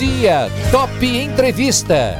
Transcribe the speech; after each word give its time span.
dia, 0.00 0.48
Top 0.70 1.06
Entrevista. 1.06 2.16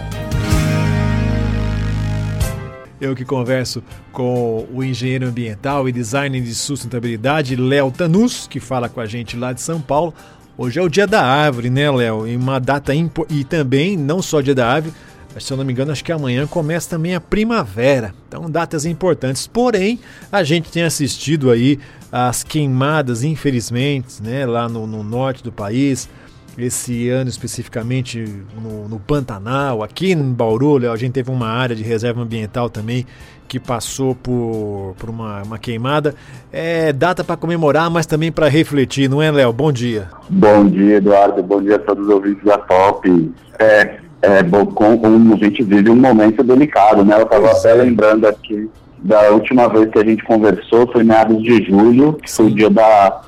Eu 3.01 3.17
que 3.17 3.25
converso 3.25 3.83
com 4.13 4.67
o 4.71 4.85
engenheiro 4.85 5.27
ambiental 5.27 5.89
e 5.89 5.93
designer 5.93 6.43
de 6.43 6.55
sustentabilidade, 6.55 7.57
Léo 7.57 7.91
Tanus, 7.91 8.47
que 8.47 8.61
fala 8.61 8.87
com 8.87 9.01
a 9.01 9.07
gente 9.07 9.35
lá 9.35 9.55
de 9.55 9.63
São 9.63 9.81
Paulo. 9.81 10.13
Hoje 10.59 10.79
é 10.79 10.83
o 10.83 10.91
dia 10.91 11.07
da 11.07 11.25
árvore, 11.25 11.71
né, 11.71 11.91
Léo? 11.91 12.29
E 12.29 12.37
uma 12.37 12.59
data 12.59 12.95
impo... 12.95 13.27
e 13.31 13.45
também 13.45 13.97
não 13.97 14.21
só 14.21 14.43
dia 14.43 14.55
da 14.55 14.69
árvore, 14.69 14.93
se 15.39 15.51
eu 15.51 15.57
não 15.57 15.65
me 15.65 15.73
engano, 15.73 15.91
acho 15.91 16.05
que 16.05 16.13
amanhã 16.13 16.47
começa 16.47 16.91
também 16.91 17.15
a 17.15 17.21
primavera. 17.21 18.15
Então, 18.29 18.51
datas 18.51 18.85
importantes. 18.85 19.47
Porém, 19.47 19.99
a 20.31 20.43
gente 20.43 20.71
tem 20.71 20.83
assistido 20.83 21.51
aí 21.51 21.79
as 22.13 22.45
queimadas, 22.45 23.25
infelizmente, 23.25 24.23
né, 24.23 24.45
lá 24.45 24.69
no, 24.69 24.87
no 24.87 25.03
norte 25.03 25.43
do 25.43 25.51
país. 25.51 26.11
Esse 26.59 27.09
ano 27.09 27.31
especificamente 27.31 28.25
no, 28.61 28.89
no 28.89 28.99
Pantanal, 28.99 29.83
aqui 29.83 30.13
em 30.13 30.33
Bauru, 30.33 30.79
Léo, 30.79 30.93
a 30.93 30.97
gente 30.97 31.13
teve 31.13 31.31
uma 31.31 31.49
área 31.49 31.75
de 31.75 31.83
reserva 31.83 32.21
ambiental 32.21 32.69
também 32.69 33.07
que 33.49 33.59
passou 33.59 34.15
por, 34.15 34.95
por 34.99 35.11
uma, 35.11 35.43
uma 35.43 35.59
queimada. 35.59 36.15
É 36.53 36.93
data 36.93 37.25
para 37.25 37.37
comemorar, 37.37 37.91
mas 37.91 38.07
também 38.07 38.31
para 38.31 38.49
refletir, 38.49 39.11
não 39.11 39.21
é, 39.21 39.31
Léo? 39.31 39.53
Bom 39.53 39.73
dia. 39.73 40.09
Bom 40.29 40.67
dia, 40.67 40.97
Eduardo. 40.97 41.43
Bom 41.43 41.61
dia 41.61 41.77
a 41.77 41.79
todos 41.81 42.07
os 42.07 42.15
ouvintes 42.15 42.45
da 42.45 42.59
Top. 42.59 43.33
É, 43.59 43.99
é 44.23 44.43
bom, 44.45 44.67
como 44.67 45.35
a 45.35 45.37
gente 45.37 45.65
vive 45.65 45.91
um 45.91 45.97
momento 45.97 46.45
delicado, 46.45 47.05
né? 47.05 47.17
Eu 47.17 47.25
estava 47.25 47.51
até 47.51 47.71
é. 47.71 47.75
lembrando 47.75 48.27
aqui 48.27 48.71
da 49.03 49.31
última 49.31 49.69
vez 49.69 49.91
que 49.91 49.99
a 49.99 50.05
gente 50.05 50.23
conversou, 50.25 50.87
foi 50.93 51.03
meados 51.03 51.43
de 51.43 51.65
julho, 51.65 52.13
que 52.15 52.31
foi 52.31 52.47
o 52.47 52.55
dia 52.55 52.71
da, 52.71 53.23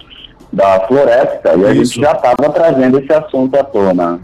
da 0.52 0.86
floresta, 0.86 1.54
e 1.54 1.60
Isso. 1.60 1.66
a 1.66 1.74
gente 1.74 2.00
já 2.00 2.12
estava 2.12 2.50
trazendo 2.50 2.98
esse 2.98 3.12
assunto 3.12 3.56
à 3.56 3.64
tona. 3.64 4.20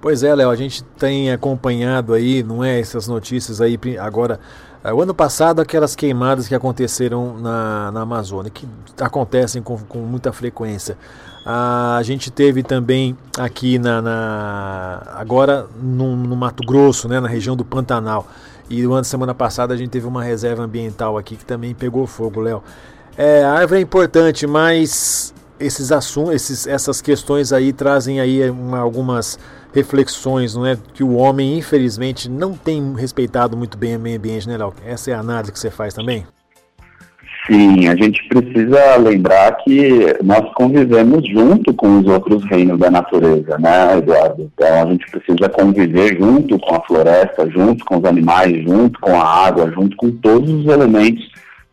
Pois 0.00 0.22
é, 0.22 0.34
Léo, 0.34 0.50
a 0.50 0.56
gente 0.56 0.84
tem 0.84 1.32
acompanhado 1.32 2.14
aí, 2.14 2.42
não 2.42 2.62
é, 2.62 2.78
essas 2.78 3.08
notícias 3.08 3.60
aí 3.60 3.78
agora 3.98 4.38
é, 4.86 4.92
o 4.92 5.02
ano 5.02 5.12
passado, 5.12 5.60
aquelas 5.60 5.96
queimadas 5.96 6.46
que 6.46 6.54
aconteceram 6.54 7.36
na, 7.40 7.90
na 7.90 8.02
Amazônia, 8.02 8.52
que 8.52 8.68
acontecem 9.00 9.60
com, 9.60 9.76
com 9.78 9.98
muita 9.98 10.32
frequência. 10.32 10.96
a 11.44 12.00
gente 12.04 12.30
teve 12.30 12.62
também 12.62 13.16
aqui 13.36 13.80
na, 13.80 14.00
na 14.00 15.02
agora 15.16 15.66
no, 15.82 16.14
no, 16.14 16.36
Mato 16.36 16.64
Grosso, 16.64 17.08
né, 17.08 17.18
na 17.18 17.26
região 17.26 17.56
do 17.56 17.64
Pantanal. 17.64 18.28
E 18.70 18.82
ano 18.82 19.02
semana 19.02 19.34
passada 19.34 19.74
a 19.74 19.76
gente 19.76 19.90
teve 19.90 20.06
uma 20.06 20.22
reserva 20.22 20.62
ambiental 20.62 21.18
aqui 21.18 21.34
que 21.34 21.44
também 21.44 21.74
pegou 21.74 22.06
fogo, 22.06 22.40
Léo. 22.40 22.62
É, 23.18 23.42
a 23.42 23.52
árvore 23.52 23.80
é 23.80 23.82
importante, 23.82 24.46
mas 24.46 25.34
esses 25.58 25.90
assuntos, 25.90 26.34
esses, 26.34 26.66
essas 26.66 27.00
questões 27.00 27.52
aí 27.52 27.72
trazem 27.72 28.20
aí 28.20 28.48
uma, 28.50 28.78
algumas 28.78 29.38
reflexões, 29.74 30.54
não 30.54 30.66
é? 30.66 30.76
Que 30.92 31.02
o 31.02 31.14
homem, 31.14 31.58
infelizmente, 31.58 32.28
não 32.30 32.52
tem 32.52 32.94
respeitado 32.94 33.56
muito 33.56 33.78
bem 33.78 33.96
o 33.96 34.00
meio 34.00 34.18
ambiente, 34.18 34.46
né, 34.46 34.56
Léo? 34.56 34.74
Essa 34.84 35.12
é 35.12 35.14
a 35.14 35.20
análise 35.20 35.50
que 35.50 35.58
você 35.58 35.70
faz 35.70 35.94
também? 35.94 36.26
Sim, 37.46 37.88
a 37.88 37.94
gente 37.94 38.22
precisa 38.28 38.96
lembrar 38.96 39.56
que 39.58 40.16
nós 40.22 40.52
convivemos 40.54 41.26
junto 41.28 41.72
com 41.74 42.00
os 42.00 42.06
outros 42.06 42.44
reinos 42.46 42.78
da 42.78 42.90
natureza, 42.90 43.56
né, 43.58 43.96
Eduardo? 43.96 44.50
Então 44.52 44.82
a 44.82 44.86
gente 44.86 45.08
precisa 45.10 45.48
conviver 45.48 46.18
junto 46.18 46.58
com 46.58 46.74
a 46.74 46.82
floresta, 46.82 47.48
junto 47.48 47.84
com 47.84 47.98
os 47.98 48.04
animais, 48.04 48.64
junto 48.64 49.00
com 49.00 49.18
a 49.18 49.46
água, 49.46 49.70
junto 49.70 49.96
com 49.96 50.10
todos 50.10 50.50
os 50.50 50.66
elementos 50.66 51.24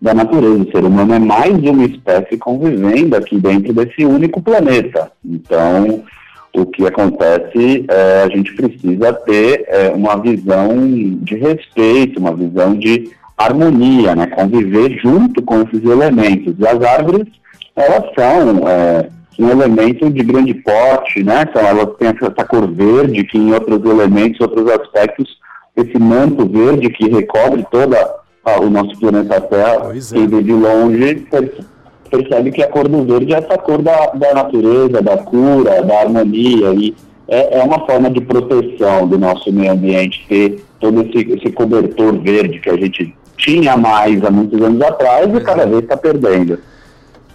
da 0.04 0.14
natureza. 0.14 0.64
O 0.64 0.72
ser 0.72 0.84
humano 0.84 1.14
é 1.14 1.20
mais 1.20 1.58
uma 1.64 1.86
espécie 1.86 2.38
convivendo 2.38 3.16
aqui 3.16 3.40
dentro 3.40 3.72
desse 3.74 4.04
único 4.04 4.42
planeta. 4.42 5.10
Então, 5.26 6.04
o 6.54 6.66
que 6.66 6.86
acontece 6.86 7.86
é 7.88 8.24
a 8.24 8.28
gente 8.28 8.54
precisa 8.54 9.14
ter 9.14 9.64
é, 9.70 9.90
uma 9.96 10.18
visão 10.18 10.68
de 11.22 11.36
respeito, 11.38 12.20
uma 12.20 12.36
visão 12.36 12.76
de 12.76 13.12
harmonia, 13.38 14.14
né? 14.14 14.28
conviver 14.28 15.00
junto 15.02 15.42
com 15.42 15.62
esses 15.62 15.82
elementos. 15.86 16.54
E 16.60 16.68
as 16.68 16.84
árvores, 16.84 17.26
elas 17.74 18.04
são 18.14 18.68
é, 18.68 19.08
um 19.40 19.50
elemento 19.52 20.10
de 20.10 20.22
grande 20.22 20.54
porte, 20.54 21.24
né? 21.24 21.46
então 21.50 21.62
elas 21.62 21.96
têm 21.98 22.10
essa 22.10 22.46
cor 22.46 22.70
verde 22.70 23.24
que 23.24 23.38
em 23.38 23.54
outros 23.54 23.82
elementos, 23.86 24.42
outros 24.42 24.70
aspectos, 24.70 25.38
esse 25.78 25.98
manto 25.98 26.46
verde 26.46 26.90
que 26.90 27.10
recobre 27.10 27.66
toda 27.72 28.23
o 28.46 28.70
nosso 28.70 29.00
planeta 29.00 29.40
Terra, 29.42 29.94
é. 29.94 30.00
quem 30.00 30.28
vê 30.28 30.44
de 30.44 30.54
longe 30.54 31.28
percebe 32.10 32.52
que 32.52 32.62
a 32.62 32.68
cor 32.68 32.88
do 32.88 33.04
verde 33.04 33.34
é 33.34 33.38
essa 33.38 33.58
cor 33.58 33.82
da, 33.82 34.08
da 34.08 34.34
natureza, 34.36 35.02
da 35.02 35.18
cura, 35.18 35.82
da 35.82 36.02
harmonia, 36.02 36.72
e 36.74 36.94
é, 37.28 37.60
é 37.60 37.64
uma 37.64 37.86
forma 37.86 38.10
de 38.10 38.22
proteção 38.22 39.08
do 39.08 39.18
nosso 39.18 39.52
meio 39.52 39.72
ambiente, 39.72 40.26
ter 40.28 40.64
todo 40.80 41.02
esse, 41.02 41.32
esse 41.32 41.52
cobertor 41.52 42.20
verde 42.20 42.60
que 42.60 42.70
a 42.70 42.78
gente 42.78 43.16
tinha 43.38 43.76
mais 43.76 44.24
há 44.24 44.30
muitos 44.30 44.62
anos 44.62 44.82
atrás 44.82 45.34
e 45.34 45.42
cada 45.42 45.66
vez 45.66 45.82
está 45.82 45.98
perdendo. 45.98 46.60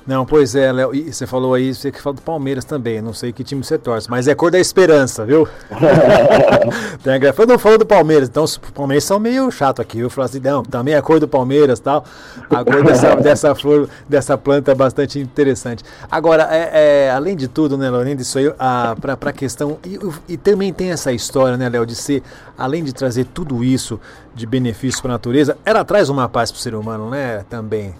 Não, 0.09 0.25
pois 0.25 0.55
é, 0.55 0.73
Léo. 0.73 0.95
E 0.95 1.13
você 1.13 1.27
falou 1.27 1.53
aí, 1.53 1.75
você 1.75 1.93
que 1.93 2.01
fala 2.01 2.17
do 2.17 2.23
Palmeiras 2.23 2.65
também. 2.65 3.03
Não 3.03 3.13
sei 3.13 3.31
que 3.31 3.45
time 3.45 3.63
você 3.63 3.77
torce, 3.77 4.11
mas 4.11 4.27
é 4.27 4.35
cor 4.35 4.51
da 4.51 4.59
esperança, 4.59 5.23
viu? 5.27 5.47
Tem 7.05 7.13
a 7.13 7.19
Eu 7.19 7.47
não 7.47 7.59
falo 7.59 7.77
do 7.77 7.85
Palmeiras, 7.85 8.27
então 8.27 8.43
os 8.43 8.57
Palmeiras 8.57 9.05
são 9.05 9.21
meio 9.21 9.51
chato 9.51 9.83
aqui. 9.83 9.99
Eu 9.99 10.09
falo 10.09 10.25
assim, 10.25 10.41
não, 10.41 10.63
também 10.63 10.95
a 10.95 11.03
cor 11.03 11.21
do 11.21 11.29
Palmeiras 11.29 11.79
tal. 11.79 12.07
A 12.49 12.65
cor 12.65 12.83
dessa, 12.83 13.17
dessa 13.21 13.55
flor, 13.55 13.87
dessa 14.09 14.39
planta 14.39 14.73
é 14.73 14.75
bastante 14.75 15.21
interessante. 15.21 15.85
Agora, 16.11 16.49
é, 16.51 16.71
é, 17.09 17.11
além 17.11 17.37
de 17.37 17.47
tudo, 17.47 17.77
né, 17.77 17.91
Léo, 17.91 18.01
além 18.01 18.17
disso 18.17 18.39
aí, 18.39 18.51
para 18.99 19.19
a 19.29 19.33
questão. 19.33 19.79
E, 19.85 19.99
e 20.27 20.37
também 20.39 20.73
tem 20.73 20.91
essa 20.91 21.13
história, 21.13 21.59
né, 21.59 21.69
Léo, 21.69 21.85
de 21.85 21.95
ser, 21.95 22.23
além 22.57 22.83
de 22.83 22.95
trazer 22.95 23.27
tudo 23.27 23.63
isso 23.63 24.01
de 24.35 24.47
benefício 24.47 25.03
para 25.03 25.11
a 25.11 25.15
natureza, 25.17 25.59
ela 25.67 25.85
traz 25.85 26.09
uma 26.09 26.27
paz 26.31 26.51
para 26.51 26.57
o 26.57 26.63
ser 26.63 26.75
humano, 26.75 27.11
né? 27.11 27.45
Também. 27.51 27.95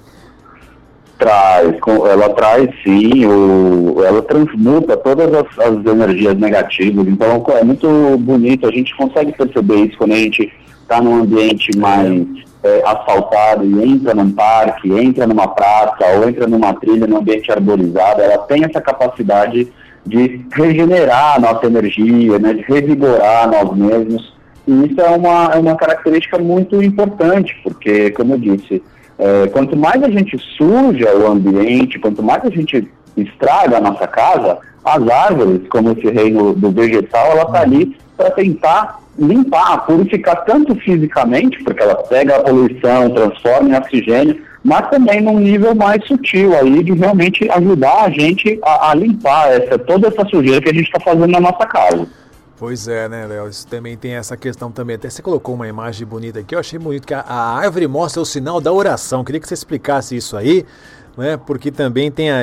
Traz, 1.19 1.75
ela 2.11 2.29
traz 2.31 2.71
sim, 2.85 3.27
o, 3.27 4.05
ela 4.05 4.23
transmuta 4.23 4.97
todas 4.97 5.35
as, 5.35 5.59
as, 5.59 5.85
energias 5.85 6.37
negativas, 6.37 7.09
então 7.09 7.45
é 7.49 7.65
muito 7.65 8.17
bonito, 8.19 8.69
a 8.69 8.71
gente 8.71 8.97
consegue 8.97 9.33
perceber 9.33 9.87
isso 9.87 9.99
quando 9.99 10.13
a 10.13 10.17
gente 10.17 10.53
está 10.81 11.01
num 11.03 11.23
ambiente 11.23 11.77
mais 11.77 12.25
é, 12.63 12.83
asfaltado 12.87 13.65
e 13.65 13.83
entra 13.83 14.15
num 14.15 14.31
parque, 14.31 14.93
entra 14.93 15.27
numa 15.27 15.49
praça 15.49 16.07
ou 16.17 16.29
entra 16.29 16.47
numa 16.47 16.73
trilha 16.75 17.07
num 17.07 17.19
ambiente 17.19 17.51
arborizado, 17.51 18.23
ela 18.23 18.39
tem 18.39 18.65
essa 18.65 18.81
capacidade 18.81 19.67
de 20.07 20.47
regenerar 20.53 21.35
a 21.37 21.41
nossa 21.41 21.67
energia, 21.67 22.39
né, 22.39 22.55
de 22.55 22.63
revigorar 22.63 23.51
nós 23.51 23.77
mesmos, 23.77 24.39
e 24.69 24.87
isso 24.87 25.01
é 25.01 25.11
uma, 25.11 25.51
é 25.55 25.59
uma 25.59 25.77
característica 25.77 26.39
muito 26.39 26.83
importante, 26.83 27.59
porque, 27.63 28.11
como 28.11 28.35
eu 28.35 28.39
disse, 28.39 28.83
é, 29.19 29.49
quanto 29.49 29.77
mais 29.77 30.03
a 30.03 30.11
gente 30.11 30.39
suja 30.57 31.15
o 31.17 31.27
ambiente, 31.27 31.99
quanto 31.99 32.23
mais 32.23 32.45
a 32.45 32.51
gente 32.51 32.89
estraga 33.17 33.79
a 33.79 33.81
nossa 33.81 34.07
casa, 34.07 34.59
as 34.85 35.09
árvores, 35.09 35.61
como 35.69 35.93
esse 35.93 36.09
reino 36.11 36.55
do 36.55 36.71
vegetal, 36.71 37.33
ela 37.33 37.43
está 37.43 37.61
ali 37.61 37.97
para 38.17 38.31
tentar 38.31 39.01
limpar, 39.19 39.85
purificar 39.87 40.45
tanto 40.45 40.75
fisicamente, 40.77 41.63
porque 41.65 41.83
ela 41.83 41.97
pega 41.97 42.37
a 42.37 42.41
poluição, 42.41 43.11
transforma 43.11 43.71
em 43.71 43.77
oxigênio, 43.77 44.41
mas 44.63 44.89
também 44.91 45.21
num 45.21 45.39
nível 45.39 45.75
mais 45.75 46.05
sutil 46.07 46.57
aí 46.57 46.83
de 46.83 46.93
realmente 46.93 47.51
ajudar 47.51 48.05
a 48.05 48.11
gente 48.11 48.59
a, 48.63 48.91
a 48.91 48.95
limpar 48.95 49.53
essa, 49.53 49.79
toda 49.79 50.09
essa 50.09 50.25
sujeira 50.27 50.61
que 50.61 50.71
a 50.71 50.75
gente 50.75 50.87
está 50.87 51.01
fazendo 51.01 51.29
na 51.29 51.41
nossa 51.41 51.67
casa. 51.67 52.07
Pois 52.59 52.89
é, 52.89 53.09
né, 53.09 53.25
Léo? 53.25 53.49
Isso 53.49 53.67
também 53.69 53.97
tem 53.97 54.15
essa 54.15 54.37
questão 54.37 54.73
também. 54.73 54.97
Até 54.97 55.09
você 55.09 55.23
colocou 55.23 55.55
uma 55.55 55.69
imagem 55.69 56.05
bonita 56.05 56.41
aqui. 56.41 56.57
Eu 56.57 56.59
achei 56.59 56.77
bonito 56.77 57.07
que 57.07 57.15
a, 57.15 57.21
a 57.21 57.57
árvore 57.57 57.87
mostra 57.87 58.21
o 58.21 58.27
sinal 58.27 58.61
da 58.61 58.73
oração. 58.73 59.23
Queria 59.23 59.41
que 59.41 59.47
você 59.47 59.55
explicasse 59.55 60.17
isso 60.17 60.37
aí, 60.37 60.67
né? 61.17 61.37
Porque 61.37 61.71
também 61.71 62.11
tem 62.11 62.33
a 62.33 62.43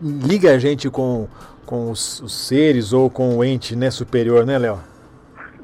liga 0.00 0.52
a 0.52 0.58
gente 0.60 0.88
com, 0.88 1.26
com 1.66 1.90
os, 1.90 2.20
os 2.20 2.32
seres 2.32 2.92
ou 2.92 3.10
com 3.10 3.36
o 3.36 3.44
ente 3.44 3.74
né, 3.74 3.90
superior, 3.90 4.46
né, 4.46 4.56
Léo? 4.58 4.78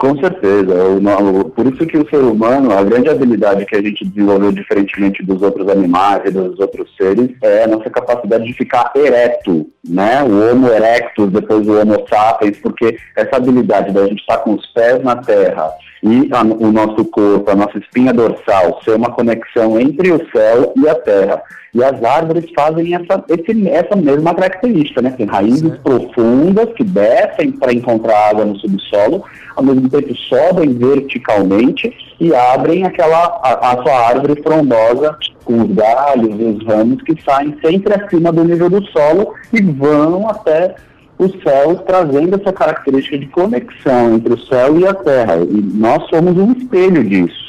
Com 0.05 0.19
certeza. 0.19 0.75
O, 0.85 1.49
por 1.49 1.67
isso 1.67 1.87
que 1.87 1.97
o 1.97 2.07
ser 2.11 2.19
humano, 2.19 2.71
a 2.71 2.83
grande 2.83 3.09
habilidade 3.09 3.65
que 3.65 3.75
a 3.75 3.81
gente 3.81 4.05
desenvolveu 4.05 4.53
diferentemente 4.53 5.23
dos 5.23 5.41
outros 5.41 5.67
animais 5.67 6.21
e 6.27 6.31
dos 6.31 6.61
outros 6.61 6.95
seres 6.95 7.31
é 7.43 7.65
a 7.65 7.67
nossa 7.67 7.89
capacidade 7.89 8.45
de 8.45 8.53
ficar 8.53 8.93
ereto, 8.95 9.67
né? 9.83 10.23
O 10.23 10.51
Homo 10.51 10.69
erectus, 10.69 11.33
depois 11.33 11.67
o 11.67 11.81
Homo 11.81 12.05
sapiens, 12.07 12.59
porque 12.59 12.99
essa 13.17 13.37
habilidade 13.37 13.95
da 13.95 14.07
gente 14.07 14.21
estar 14.21 14.37
com 14.39 14.53
os 14.53 14.67
pés 14.75 15.03
na 15.03 15.17
terra 15.17 15.73
e 16.05 16.29
a, 16.33 16.43
o 16.43 16.71
nosso 16.71 17.03
corpo, 17.07 17.51
a 17.51 17.55
nossa 17.55 17.79
espinha 17.79 18.13
dorsal, 18.13 18.79
ser 18.85 18.95
uma 18.95 19.11
conexão 19.11 19.81
entre 19.81 20.13
o 20.13 20.21
céu 20.31 20.75
e 20.77 20.87
a 20.87 20.95
terra. 20.95 21.43
E 21.73 21.83
as 21.83 22.05
árvores 22.05 22.45
fazem 22.55 22.95
essa, 22.95 23.25
esse, 23.27 23.69
essa 23.69 23.97
mesma 23.97 24.35
característica, 24.35 25.01
né? 25.01 25.11
Tem 25.17 25.27
raízes 25.27 25.77
profundas 25.79 26.73
que 26.75 26.85
descem 26.85 27.53
para 27.53 27.73
encontrar 27.73 28.29
água 28.29 28.45
no 28.45 28.57
subsolo, 28.59 29.25
ao 29.57 29.65
mesmo 29.65 29.89
tempo 29.89 30.15
sobem 30.15 30.75
verticalmente 30.75 31.93
e 32.21 32.35
abrem 32.35 32.85
aquela 32.85 33.41
a, 33.43 33.73
a 33.73 33.83
sua 33.83 34.09
árvore 34.09 34.41
frondosa 34.43 35.17
com 35.45 35.63
os 35.63 35.71
galhos 35.73 36.39
e 36.39 36.45
os 36.45 36.67
ramos 36.67 37.03
que 37.03 37.21
saem 37.23 37.57
sempre 37.65 37.95
acima 37.95 38.31
do 38.31 38.45
nível 38.45 38.69
do 38.69 38.85
solo 38.89 39.35
e 39.53 39.61
vão 39.63 40.29
até 40.29 40.77
o 41.19 41.29
céu 41.43 41.77
trazendo 41.87 42.35
essa 42.41 42.53
característica 42.53 43.19
de 43.19 43.27
conexão 43.27 44.15
entre 44.15 44.35
o 44.35 44.47
céu 44.47 44.79
e 44.79 44.87
a 44.87 44.95
terra. 44.95 45.37
E 45.37 45.63
nós 45.63 46.09
somos 46.09 46.37
um 46.37 46.53
espelho 46.53 47.05
disso. 47.05 47.45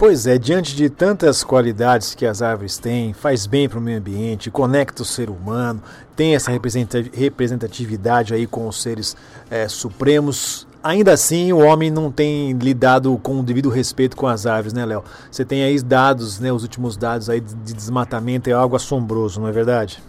Pois 0.00 0.26
é, 0.26 0.38
diante 0.38 0.74
de 0.74 0.88
tantas 0.88 1.44
qualidades 1.44 2.14
que 2.14 2.24
as 2.24 2.40
árvores 2.40 2.78
têm, 2.78 3.12
faz 3.12 3.46
bem 3.46 3.68
para 3.68 3.78
o 3.78 3.82
meio 3.82 3.98
ambiente, 3.98 4.50
conecta 4.50 5.02
o 5.02 5.04
ser 5.04 5.28
humano, 5.28 5.82
tem 6.16 6.34
essa 6.34 6.50
representatividade 6.50 8.32
aí 8.32 8.46
com 8.46 8.66
os 8.66 8.80
seres 8.80 9.14
é, 9.50 9.68
supremos. 9.68 10.66
Ainda 10.82 11.12
assim, 11.12 11.52
o 11.52 11.58
homem 11.58 11.90
não 11.90 12.10
tem 12.10 12.52
lidado 12.52 13.14
com 13.22 13.40
o 13.40 13.42
devido 13.42 13.68
respeito 13.68 14.16
com 14.16 14.26
as 14.26 14.46
árvores, 14.46 14.72
né, 14.72 14.86
Léo? 14.86 15.04
Você 15.30 15.44
tem 15.44 15.62
aí 15.62 15.78
dados, 15.82 16.40
né, 16.40 16.50
os 16.50 16.62
últimos 16.62 16.96
dados 16.96 17.28
aí 17.28 17.40
de 17.40 17.74
desmatamento, 17.74 18.48
é 18.48 18.54
algo 18.54 18.76
assombroso, 18.76 19.38
não 19.38 19.48
é 19.48 19.52
verdade? 19.52 20.02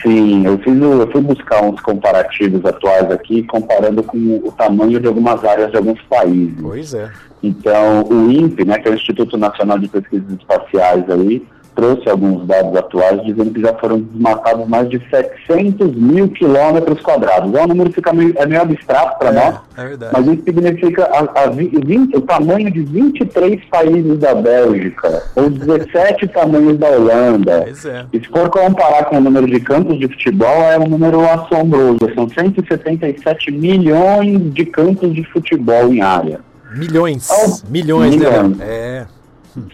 Sim, 0.00 0.46
eu, 0.46 0.58
fiz, 0.58 0.80
eu 0.80 1.10
fui 1.10 1.20
buscar 1.20 1.62
uns 1.62 1.80
comparativos 1.80 2.64
atuais 2.64 3.10
aqui, 3.10 3.42
comparando 3.44 4.02
com 4.02 4.40
o 4.42 4.52
tamanho 4.52 4.98
de 4.98 5.06
algumas 5.06 5.44
áreas 5.44 5.70
de 5.70 5.76
alguns 5.76 6.00
países. 6.02 6.56
Pois 6.60 6.94
é. 6.94 7.10
Então, 7.42 8.04
o 8.04 8.30
INPE, 8.30 8.64
né, 8.64 8.78
que 8.78 8.88
é 8.88 8.92
o 8.92 8.94
Instituto 8.94 9.36
Nacional 9.36 9.78
de 9.78 9.88
Pesquisas 9.88 10.30
Espaciais 10.30 11.08
aí, 11.10 11.46
trouxe 11.74 12.08
alguns 12.08 12.46
dados 12.46 12.74
atuais 12.76 13.22
dizendo 13.24 13.50
que 13.50 13.60
já 13.60 13.74
foram 13.74 14.00
desmatados 14.00 14.68
mais 14.68 14.88
de 14.88 15.00
700 15.10 15.94
mil 15.94 16.28
quilômetros 16.28 17.00
quadrados. 17.00 17.54
É 17.54 17.62
um 17.62 17.66
número 17.66 17.90
que 17.90 17.96
fica 17.96 18.12
meio, 18.12 18.34
é 18.36 18.46
meio 18.46 18.62
abstrato 18.62 19.18
para 19.18 19.30
é, 19.30 19.32
nós, 19.32 19.54
é 19.76 20.10
mas 20.12 20.26
isso 20.26 20.42
significa 20.44 21.04
a, 21.04 21.44
a 21.44 21.46
20, 21.48 22.16
o 22.16 22.20
tamanho 22.22 22.70
de 22.70 22.82
23 22.82 23.64
países 23.66 24.18
da 24.18 24.34
Bélgica, 24.34 25.22
ou 25.34 25.50
17 25.50 26.28
tamanhos 26.32 26.78
da 26.78 26.88
Holanda. 26.88 27.64
É. 27.66 28.06
E 28.12 28.20
se 28.20 28.28
for 28.28 28.48
comparar 28.50 29.04
com 29.06 29.16
o 29.16 29.20
número 29.20 29.46
de 29.46 29.60
campos 29.60 29.98
de 29.98 30.08
futebol, 30.08 30.62
é 30.62 30.78
um 30.78 30.88
número 30.88 31.20
assombroso. 31.28 31.98
São 32.14 32.28
177 32.28 33.50
milhões 33.50 34.52
de 34.52 34.64
campos 34.66 35.14
de 35.14 35.24
futebol 35.24 35.92
em 35.92 36.00
área. 36.00 36.40
Milhões, 36.74 37.28
então, 37.30 37.70
milhões, 37.70 38.16
milhões, 38.16 38.56
né? 38.56 38.66
É. 38.66 39.06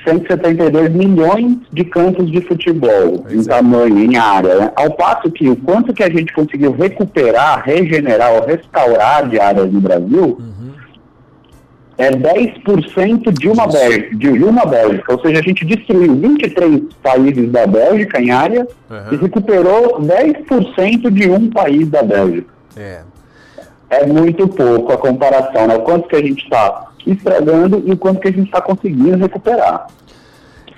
172 0.05 0.91
milhões 0.91 1.59
de 1.73 1.85
campos 1.85 2.31
de 2.31 2.41
futebol 2.41 3.21
pois 3.23 3.35
em 3.35 3.41
é. 3.41 3.45
tamanho, 3.45 3.99
em 3.99 4.17
área. 4.17 4.55
Né? 4.57 4.73
Ao 4.75 4.91
passo 4.91 5.31
que 5.31 5.49
o 5.49 5.57
quanto 5.57 5.93
que 5.93 6.03
a 6.03 6.11
gente 6.11 6.33
conseguiu 6.33 6.73
recuperar, 6.73 7.63
regenerar 7.65 8.33
ou 8.33 8.47
restaurar 8.47 9.29
de 9.29 9.39
áreas 9.39 9.73
no 9.73 9.81
Brasil 9.81 10.39
uhum. 10.41 10.73
é 11.97 12.11
10% 12.11 13.33
de 13.33 13.49
uma, 13.49 13.67
Bélgica, 13.69 14.17
de 14.17 14.29
uma 14.45 14.67
Bélgica. 14.67 15.13
Ou 15.13 15.21
seja, 15.21 15.39
a 15.39 15.43
gente 15.43 15.65
destruiu 15.65 16.15
23 16.17 16.83
países 17.03 17.51
da 17.51 17.67
Bélgica 17.67 18.21
em 18.21 18.31
área 18.31 18.67
uhum. 18.91 19.13
e 19.13 19.17
recuperou 19.17 20.01
10% 20.01 21.11
de 21.11 21.31
um 21.31 21.49
país 21.51 21.89
da 21.89 22.03
Bélgica. 22.03 22.53
É. 22.77 23.03
É 23.91 24.07
muito 24.07 24.47
pouco 24.49 24.93
a 24.93 24.99
comparação, 24.99 25.67
né? 25.67 25.77
O 25.77 25.81
quanto 25.81 26.09
que 26.09 26.17
a 26.17 26.23
gente 26.23 26.45
está 26.45 26.89
estragando 27.07 27.83
e 27.87 27.93
o 27.93 27.97
quanto 27.97 28.21
que 28.21 28.29
a 28.29 28.33
gente 28.33 28.47
está 28.47 28.61
conseguindo 28.61 29.17
recuperar. 29.17 29.87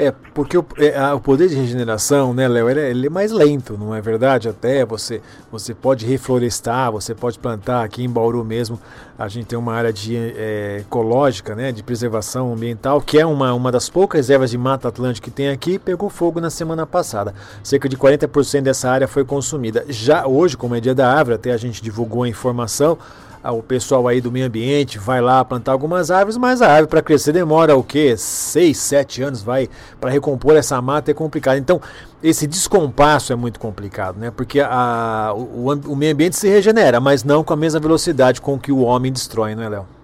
É, 0.03 0.15
porque 0.33 0.57
o, 0.57 0.65
é, 0.79 1.13
o 1.13 1.21
poder 1.21 1.47
de 1.47 1.55
regeneração, 1.55 2.33
né, 2.33 2.49
Léo, 2.49 2.71
ele, 2.71 2.81
é, 2.81 2.91
ele, 2.91 3.07
é 3.09 3.11
mais 3.11 3.31
lento, 3.31 3.77
não 3.77 3.95
é 3.95 4.01
verdade? 4.01 4.49
Até 4.49 4.83
você, 4.83 5.21
você 5.53 5.75
pode 5.75 6.07
reflorestar, 6.07 6.91
você 6.91 7.15
pode 7.15 7.39
plantar 7.39 7.85
aqui 7.85 8.03
em 8.03 8.09
Bauru 8.09 8.43
mesmo. 8.43 8.81
A 9.19 9.29
gente 9.29 9.45
tem 9.49 9.59
uma 9.59 9.75
área 9.75 9.93
de, 9.93 10.17
é, 10.17 10.79
ecológica, 10.81 11.55
né, 11.55 11.71
de 11.71 11.83
preservação 11.83 12.51
ambiental, 12.51 13.03
que 13.03 13.19
é 13.19 13.27
uma, 13.27 13.53
uma 13.53 13.71
das 13.71 13.91
poucas 13.91 14.21
reservas 14.21 14.51
de 14.51 14.57
mata 14.57 14.89
atlântica 14.89 15.27
que 15.27 15.31
tem 15.31 15.51
aqui, 15.51 15.79
pegou 15.79 16.09
fogo 16.09 16.41
na 16.41 16.49
semana 16.49 16.87
passada. 16.87 17.35
Cerca 17.63 17.87
de 17.87 17.99
40% 17.99 18.63
dessa 18.63 18.89
área 18.89 19.07
foi 19.07 19.23
consumida. 19.23 19.85
Já 19.87 20.27
hoje, 20.27 20.57
como 20.57 20.75
é 20.75 20.81
dia 20.81 20.95
da 20.95 21.13
árvore, 21.13 21.35
até 21.35 21.53
a 21.53 21.59
gente 21.59 21.83
divulgou 21.83 22.23
a 22.23 22.29
informação, 22.29 22.97
o 23.45 23.63
pessoal 23.63 24.07
aí 24.07 24.21
do 24.21 24.31
meio 24.31 24.47
ambiente 24.47 24.99
vai 24.99 25.21
lá 25.21 25.43
plantar 25.45 25.73
algumas 25.73 26.11
árvores, 26.11 26.37
mas 26.37 26.61
a 26.61 26.69
árvore 26.69 26.89
para 26.89 27.03
crescer 27.03 27.33
demora 27.33 27.75
o 27.75 27.83
quê? 27.83 28.15
6, 28.17 28.77
7 28.77 29.23
anos 29.23 29.43
vai 29.43 29.69
para 29.99 30.11
recompor 30.11 30.57
essa 30.57 30.81
mata 30.83 31.11
é 31.11 31.15
complicado. 31.15 31.57
Então, 31.57 31.81
esse 32.23 32.47
descompasso 32.47 33.33
é 33.33 33.37
muito 33.37 33.59
complicado, 33.59 34.19
né? 34.19 34.31
Porque 34.31 34.61
a, 34.61 35.33
o, 35.35 35.73
o 35.73 35.97
meio 35.97 36.13
ambiente 36.13 36.37
se 36.37 36.49
regenera, 36.49 37.01
mas 37.01 37.25
não 37.25 37.43
com 37.43 37.55
a 37.55 37.57
mesma 37.57 37.81
velocidade 37.81 38.41
com 38.41 38.59
que 38.59 38.71
o 38.71 38.81
homem 38.81 39.11
destrói, 39.11 39.55
não 39.55 39.63
é, 39.63 39.69
Léo? 39.69 40.00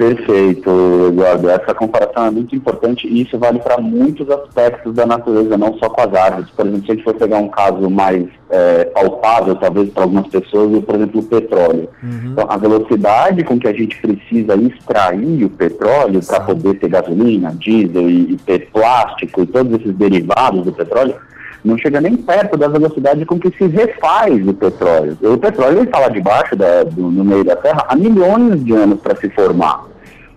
Perfeito, 0.00 1.08
Eduardo. 1.08 1.50
Essa 1.50 1.74
comparação 1.74 2.24
é 2.24 2.30
muito 2.30 2.56
importante 2.56 3.06
e 3.06 3.20
isso 3.20 3.38
vale 3.38 3.58
para 3.58 3.76
muitos 3.76 4.30
aspectos 4.30 4.94
da 4.94 5.04
natureza, 5.04 5.58
não 5.58 5.76
só 5.76 5.90
com 5.90 6.00
as 6.00 6.14
árvores. 6.14 6.48
Por 6.56 6.66
exemplo, 6.66 6.86
se 6.86 6.92
a 6.92 6.94
gente 6.94 7.04
for 7.04 7.14
pegar 7.16 7.36
um 7.36 7.48
caso 7.48 7.90
mais 7.90 8.24
é, 8.48 8.86
palpável, 8.86 9.56
talvez 9.56 9.90
para 9.90 10.04
algumas 10.04 10.26
pessoas, 10.28 10.82
por 10.86 10.94
exemplo, 10.94 11.20
o 11.20 11.24
petróleo. 11.24 11.90
Uhum. 12.02 12.32
Então, 12.32 12.46
a 12.48 12.56
velocidade 12.56 13.44
com 13.44 13.58
que 13.58 13.68
a 13.68 13.74
gente 13.74 14.00
precisa 14.00 14.54
extrair 14.54 15.44
o 15.44 15.50
petróleo 15.50 16.24
para 16.26 16.40
poder 16.40 16.78
ter 16.78 16.88
gasolina, 16.88 17.54
diesel 17.58 18.08
e, 18.08 18.32
e 18.32 18.36
ter 18.38 18.70
plástico 18.70 19.42
e 19.42 19.46
todos 19.46 19.78
esses 19.78 19.94
derivados 19.94 20.64
do 20.64 20.72
petróleo 20.72 21.14
não 21.62 21.76
chega 21.76 22.00
nem 22.00 22.16
perto 22.16 22.56
da 22.56 22.68
velocidade 22.68 23.26
com 23.26 23.38
que 23.38 23.50
se 23.50 23.66
refaz 23.66 24.48
o 24.48 24.54
petróleo. 24.54 25.18
O 25.22 25.36
petróleo 25.36 25.82
está 25.82 25.98
lá 25.98 26.08
debaixo, 26.08 26.56
da, 26.56 26.84
do, 26.84 27.10
no 27.10 27.22
meio 27.22 27.44
da 27.44 27.54
terra, 27.54 27.84
há 27.86 27.94
milhões 27.94 28.64
de 28.64 28.72
anos 28.72 28.98
para 28.98 29.14
se 29.16 29.28
formar. 29.28 29.89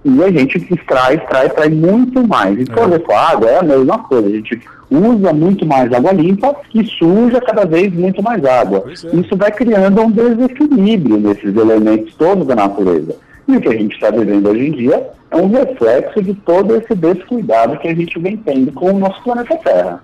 E 0.05 0.23
a 0.23 0.31
gente 0.31 0.57
extrai, 0.73 1.15
extrai, 1.15 1.47
extrai 1.47 1.69
muito 1.69 2.27
mais. 2.27 2.59
E 2.59 2.65
for 2.65 2.91
é. 2.91 3.13
a 3.13 3.29
água 3.31 3.50
é 3.50 3.59
a 3.59 3.63
mesma 3.63 4.00
coisa. 4.00 4.27
A 4.27 4.31
gente 4.31 4.61
usa 4.91 5.33
muito 5.33 5.65
mais 5.65 5.91
água 5.94 6.11
limpa 6.11 6.55
e 6.73 6.85
suja 6.85 7.39
cada 7.41 7.65
vez 7.65 7.94
muito 7.94 8.21
mais 8.21 8.44
água. 8.44 8.83
É. 8.88 9.15
Isso 9.15 9.35
vai 9.35 9.51
criando 9.51 10.01
um 10.01 10.11
desequilíbrio 10.11 11.17
nesses 11.17 11.55
elementos 11.55 12.13
todos 12.15 12.45
da 12.45 12.55
natureza. 12.55 13.15
E 13.47 13.57
o 13.57 13.61
que 13.61 13.69
a 13.69 13.73
gente 13.73 13.94
está 13.95 14.09
vivendo 14.11 14.50
hoje 14.50 14.67
em 14.67 14.71
dia 14.71 15.09
é 15.31 15.35
um 15.38 15.50
reflexo 15.50 16.21
de 16.21 16.33
todo 16.33 16.75
esse 16.75 16.94
descuidado 16.95 17.77
que 17.79 17.88
a 17.88 17.95
gente 17.95 18.19
vem 18.19 18.38
tendo 18.38 18.71
com 18.71 18.91
o 18.91 19.00
nosso 19.00 19.21
planeta 19.23 19.55
Terra. 19.57 20.03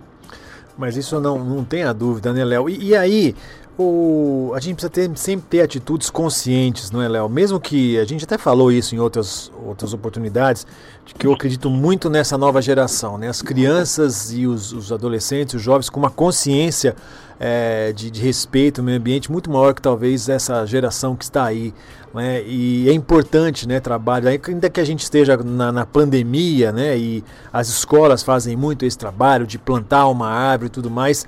Mas 0.77 0.95
isso 0.95 1.19
não, 1.19 1.37
não 1.43 1.63
tem 1.63 1.83
a 1.83 1.91
dúvida, 1.91 2.31
né, 2.31 2.43
Léo? 2.43 2.69
E, 2.69 2.89
e, 2.89 2.95
aí, 2.95 3.35
o, 3.81 4.51
a 4.53 4.59
gente 4.59 4.75
precisa 4.75 4.89
ter, 4.89 5.09
sempre 5.17 5.45
ter 5.49 5.61
atitudes 5.61 6.09
conscientes, 6.09 6.91
não 6.91 7.01
é, 7.01 7.07
Léo? 7.07 7.29
Mesmo 7.29 7.61
que 7.61 7.97
a 7.97 8.03
gente 8.03 8.25
até 8.25 8.37
falou 8.37 8.73
isso 8.73 8.93
em 8.93 8.99
outras, 8.99 9.49
outras 9.65 9.93
oportunidades, 9.93 10.67
de 11.05 11.13
que 11.13 11.25
eu 11.25 11.31
acredito 11.31 11.69
muito 11.69 12.09
nessa 12.09 12.37
nova 12.37 12.61
geração, 12.61 13.17
né? 13.17 13.29
As 13.29 13.41
crianças 13.41 14.33
e 14.33 14.45
os, 14.45 14.73
os 14.73 14.91
adolescentes, 14.91 15.55
os 15.55 15.61
jovens, 15.61 15.89
com 15.89 15.97
uma 15.97 16.09
consciência 16.09 16.93
é, 17.39 17.93
de, 17.93 18.11
de, 18.11 18.21
respeito 18.21 18.81
ao 18.81 18.85
meio 18.85 18.97
ambiente 18.97 19.31
muito 19.31 19.49
maior 19.49 19.73
que 19.73 19.81
talvez 19.81 20.27
essa 20.27 20.65
geração 20.65 21.15
que 21.15 21.23
está 21.23 21.45
aí. 21.45 21.73
Né? 22.13 22.44
E 22.45 22.89
é 22.89 22.92
importante 22.92 23.65
né, 23.65 23.80
trabalho, 23.80 24.27
ainda 24.27 24.69
que 24.69 24.81
a 24.81 24.83
gente 24.83 25.04
esteja 25.04 25.37
na, 25.37 25.71
na, 25.71 25.85
pandemia 25.85 26.71
né, 26.73 26.97
e 26.97 27.23
as 27.54 27.69
escolas 27.69 28.23
fazem 28.23 28.57
muito 28.57 28.83
esse 28.83 28.97
trabalho 28.97 29.47
de 29.47 29.57
plantar 29.57 30.07
uma 30.07 30.27
árvore 30.27 30.68
e 30.68 30.71
tudo 30.71 30.89
mais. 30.89 31.25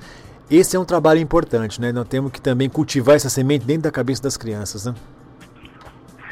Esse 0.51 0.75
é 0.75 0.79
um 0.79 0.83
trabalho 0.83 1.21
importante, 1.21 1.79
né? 1.79 1.93
Nós 1.93 2.05
temos 2.09 2.29
que 2.29 2.41
também 2.41 2.67
cultivar 2.67 3.15
essa 3.15 3.29
semente 3.29 3.65
dentro 3.65 3.83
da 3.83 3.91
cabeça 3.91 4.21
das 4.21 4.35
crianças, 4.35 4.85
né? 4.85 4.93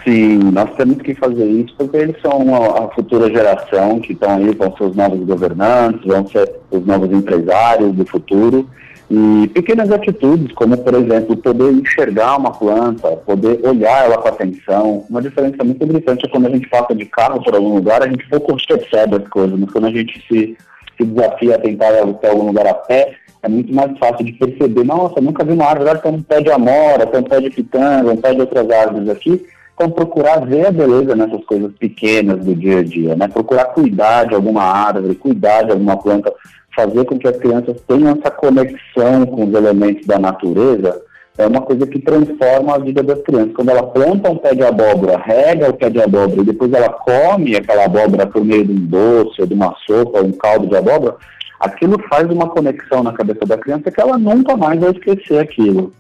Sim, 0.04 0.40
nós 0.52 0.76
temos 0.76 0.98
que 0.98 1.16
fazer 1.16 1.46
isso 1.46 1.74
porque 1.78 1.96
eles 1.96 2.22
são 2.22 2.54
a, 2.54 2.90
futura 2.90 3.30
geração 3.30 4.02
que 4.02 4.12
estão 4.12 4.32
aí, 4.32 4.54
vão 4.54 4.76
ser 4.76 4.84
os 4.84 4.96
novos 4.96 5.26
governantes, 5.26 6.06
vão 6.06 6.28
ser 6.28 6.54
os 6.70 6.86
novos 6.86 7.10
empresários 7.14 7.96
do 7.96 8.06
futuro. 8.06 8.70
E 9.10 9.48
pequenas 9.54 9.90
atitudes, 9.90 10.52
como 10.52 10.78
por 10.78 10.96
exemplo, 10.96 11.38
poder 11.38 11.72
enxergar 11.72 12.38
uma 12.38 12.52
planta, 12.52 13.10
poder 13.26 13.66
olhar 13.66 14.04
ela 14.04 14.18
com 14.18 14.28
atenção. 14.28 15.06
Uma 15.10 15.22
diferença 15.22 15.64
muito 15.64 15.86
gritante 15.88 16.26
é 16.26 16.30
quando 16.30 16.48
a 16.48 16.52
gente 16.52 16.68
passa 16.68 16.94
de 16.94 17.06
carro 17.06 17.42
por 17.42 17.56
algum 17.56 17.76
lugar, 17.76 18.04
a 18.04 18.08
gente 18.08 18.28
pouco 18.28 18.58
percebe 18.68 19.16
as 19.16 19.28
coisas, 19.30 19.58
mas 19.58 19.72
quando 19.72 19.88
a 19.88 19.92
gente 19.92 20.22
se, 20.28 20.58
se 20.98 21.06
desafia 21.06 21.56
a 21.56 21.60
tentar 21.60 21.92
ir 21.92 22.04
até 22.04 22.30
algum 22.30 22.48
lugar 22.48 22.68
a 22.68 22.74
pé, 22.74 23.16
é 23.42 23.50
muito 23.50 23.74
mais 23.74 23.98
fácil 23.98 24.26
de 24.26 24.34
perceber. 24.34 24.84
Nossa, 24.84 25.22
nunca 25.22 25.44
vi 25.44 25.54
uma 25.54 25.66
árvore, 25.66 26.00
tem 26.00 26.12
um 26.12 26.22
pé 26.22 26.42
de 26.42 26.52
amora, 26.52 27.08
tem 27.08 27.20
um 27.20 27.24
pé 27.24 27.40
de 27.40 27.50
pitanga, 27.50 28.12
um 28.12 28.18
pé 28.18 28.34
de 28.34 28.42
outras 28.42 28.70
árvores 28.70 29.10
aqui. 29.10 29.46
Então, 29.74 29.90
procurar 29.90 30.46
ver 30.46 30.68
a 30.68 30.72
beleza 30.72 31.16
nessas 31.16 31.44
coisas 31.46 31.72
pequenas 31.74 32.44
do 32.44 32.54
dia 32.54 32.80
a 32.80 32.84
dia, 32.84 33.16
né? 33.16 33.30
Procurar 33.30 33.66
cuidar 33.66 34.26
de 34.26 34.36
alguma 34.36 34.64
árvore, 34.64 35.16
cuidar 35.16 35.64
de 35.64 35.72
alguma 35.72 35.96
planta 35.96 36.34
fazer 36.76 37.06
com 37.06 37.18
que 37.18 37.28
as 37.28 37.38
crianças 37.38 37.78
tenham 37.88 38.12
essa 38.12 38.30
conexão 38.30 39.26
com 39.26 39.46
os 39.46 39.54
elementos 39.54 40.06
da 40.06 40.20
natureza 40.20 41.02
é 41.40 41.48
uma 41.48 41.62
coisa 41.62 41.88
que 41.88 42.00
transforma 42.00 42.76
a 42.76 42.78
vida 42.78 43.02
das 43.02 43.22
crianças. 43.22 43.54
Quando 43.56 43.70
ela 43.70 43.84
planta 43.84 44.30
um 44.30 44.36
pé 44.36 44.54
de 44.54 44.62
abóbora, 44.62 45.18
rega 45.18 45.70
o 45.70 45.74
pé 45.74 45.90
de 45.90 46.02
abóbora 46.02 46.42
e 46.42 46.46
depois 46.46 46.72
ela 46.74 46.90
come 46.90 47.56
aquela 47.56 47.86
abóbora 47.86 48.28
por 48.28 48.44
meio 48.44 48.66
de 48.66 48.74
um 48.74 48.86
doce, 48.86 49.40
ou 49.40 49.48
de 49.48 49.54
uma 49.54 49.74
sopa, 49.88 50.22
um 50.22 50.34
caldo 50.34 50.68
de 50.68 50.76
abóbora, 50.76 51.16
aquilo 51.60 52.02
faz 52.08 52.30
uma 52.30 52.50
conexão 52.50 53.04
na 53.04 53.14
cabeça 53.14 53.46
da 53.46 53.58
criança 53.58 53.92
que 53.92 54.00
ela 54.00 54.18
nunca 54.18 54.56
mais 54.56 54.80
vai 54.80 54.92
esquecer 54.92 55.40
aquilo. 55.40 55.94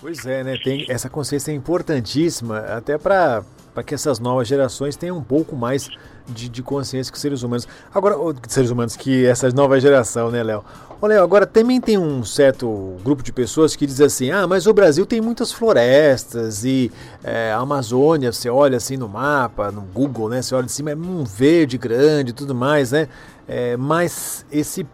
Pois 0.00 0.26
é, 0.26 0.42
né? 0.42 0.58
Tem, 0.62 0.84
essa 0.88 1.08
consciência 1.08 1.52
é 1.52 1.54
importantíssima 1.54 2.58
até 2.58 2.98
para 2.98 3.42
para 3.74 3.82
que 3.82 3.94
essas 3.94 4.18
novas 4.18 4.46
gerações 4.46 4.96
tenham 4.96 5.16
um 5.16 5.22
pouco 5.22 5.56
mais 5.56 5.88
de, 6.28 6.48
de 6.48 6.62
consciência 6.62 7.12
que 7.12 7.18
seres 7.18 7.42
humanos. 7.42 7.66
Agora, 7.92 8.16
seres 8.48 8.70
humanos, 8.70 8.96
que 8.96 9.26
essa 9.26 9.48
nova 9.50 9.78
geração, 9.80 10.30
né, 10.30 10.42
Léo? 10.42 10.64
Ô, 11.00 11.06
Léo, 11.06 11.22
agora 11.22 11.46
também 11.46 11.80
tem 11.80 11.98
um 11.98 12.24
certo 12.24 12.96
grupo 13.02 13.22
de 13.22 13.32
pessoas 13.32 13.74
que 13.74 13.86
diz 13.86 14.00
assim: 14.00 14.30
ah, 14.30 14.46
mas 14.46 14.66
o 14.66 14.72
Brasil 14.72 15.04
tem 15.04 15.20
muitas 15.20 15.50
florestas 15.50 16.64
e 16.64 16.92
é, 17.24 17.52
a 17.52 17.58
Amazônia, 17.58 18.32
você 18.32 18.48
olha 18.48 18.76
assim 18.76 18.96
no 18.96 19.08
mapa, 19.08 19.72
no 19.72 19.80
Google, 19.80 20.28
né? 20.28 20.42
Você 20.42 20.54
olha 20.54 20.66
de 20.66 20.72
cima, 20.72 20.92
é 20.92 20.94
um 20.94 21.24
verde 21.24 21.76
grande 21.76 22.30
e 22.30 22.32
tudo 22.32 22.54
mais, 22.54 22.92
né? 22.92 23.08
É, 23.48 23.76
mas 23.76 24.46
esse 24.52 24.86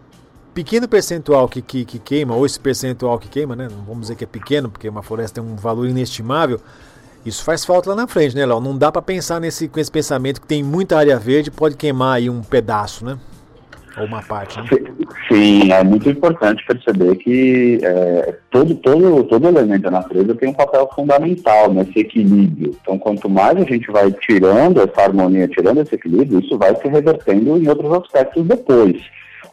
pequeno 0.55 0.89
percentual 0.89 1.49
que, 1.49 1.63
que, 1.63 1.85
que, 1.85 1.99
queima, 1.99 2.35
ou 2.35 2.45
esse 2.47 2.59
percentual 2.59 3.19
que 3.19 3.29
queima, 3.29 3.55
né? 3.55 3.69
Não 3.71 3.85
vamos 3.85 4.03
dizer 4.03 4.17
que 4.17 4.25
é 4.25 4.27
pequeno, 4.27 4.71
porque 4.71 4.89
uma 4.89 5.03
floresta 5.03 5.41
tem 5.41 5.53
um 5.53 5.57
valor 5.57 5.87
inestimável. 5.87 6.61
Isso 7.25 7.45
faz 7.45 7.65
falta 7.65 7.91
lá 7.91 7.97
na 7.97 8.07
frente, 8.07 8.35
né, 8.35 8.47
Léo? 8.47 8.61
Não 8.61 8.77
dá 8.77 8.91
para 8.91 9.03
pensar 9.03 9.41
nesse, 9.41 9.69
com 9.69 9.79
esse 9.81 9.91
pensamento 9.91 10.41
que 10.41 10.47
tem 10.47 10.63
muita 10.63 10.97
área 10.97 11.19
verde 11.19 11.51
pode 11.51 11.77
queimar 11.77 12.17
aí 12.17 12.31
um 12.31 12.43
pedaço, 12.43 13.05
né? 13.05 13.19
Ou 13.99 14.07
uma 14.07 14.23
parte, 14.23 14.59
né? 14.59 14.67
Sim, 15.27 15.73
é 15.73 15.83
muito 15.83 16.09
importante 16.09 16.65
perceber 16.65 17.17
que 17.17 17.81
é, 17.83 18.37
todo, 18.51 18.75
todo, 18.77 19.25
todo 19.25 19.49
elemento 19.49 19.83
da 19.83 19.91
natureza 19.91 20.35
tem 20.37 20.49
um 20.49 20.55
papel 20.55 20.89
fundamental 20.95 21.73
nesse 21.73 21.99
equilíbrio. 21.99 22.77
Então, 22.81 22.97
quanto 22.99 23.29
mais 23.29 23.57
a 23.57 23.65
gente 23.65 23.91
vai 23.91 24.13
tirando 24.13 24.81
essa 24.81 25.03
harmonia, 25.03 25.49
tirando 25.49 25.81
esse 25.81 25.97
equilíbrio, 25.97 26.41
isso 26.41 26.57
vai 26.57 26.77
se 26.77 26.87
revertendo 26.87 27.59
em 27.59 27.69
outros 27.69 27.93
aspectos 27.93 28.47
depois. 28.47 29.03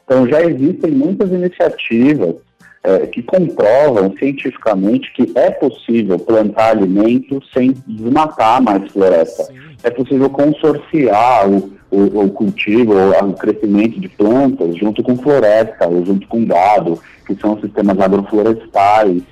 Então, 0.04 0.28
já 0.28 0.44
existem 0.44 0.92
muitas 0.92 1.32
iniciativas 1.32 2.36
é, 2.86 3.08
que 3.08 3.24
comprovam 3.24 4.14
cientificamente 4.18 5.12
que 5.14 5.32
é 5.36 5.50
possível 5.50 6.20
plantar 6.20 6.70
alimentos 6.70 7.50
sem 7.52 7.76
desmatar 7.88 8.62
mais 8.62 8.92
floresta. 8.92 9.44
Sim. 9.46 9.56
É 9.84 9.90
possível 9.90 10.30
consorciar 10.30 11.50
o, 11.50 11.72
o, 11.90 12.26
o 12.26 12.30
cultivo, 12.30 12.94
o, 12.94 13.30
o, 13.30 13.34
crescimento 13.34 14.00
de 14.00 14.08
plantas 14.08 14.78
junto 14.78 15.02
com 15.02 15.18
floresta, 15.18 15.88
ou 15.88 16.06
junto 16.06 16.28
com 16.28 16.46
gado, 16.46 17.00
que 17.26 17.36
são 17.36 17.60
sistemas 17.60 18.00
agroflorestais, 18.00 19.24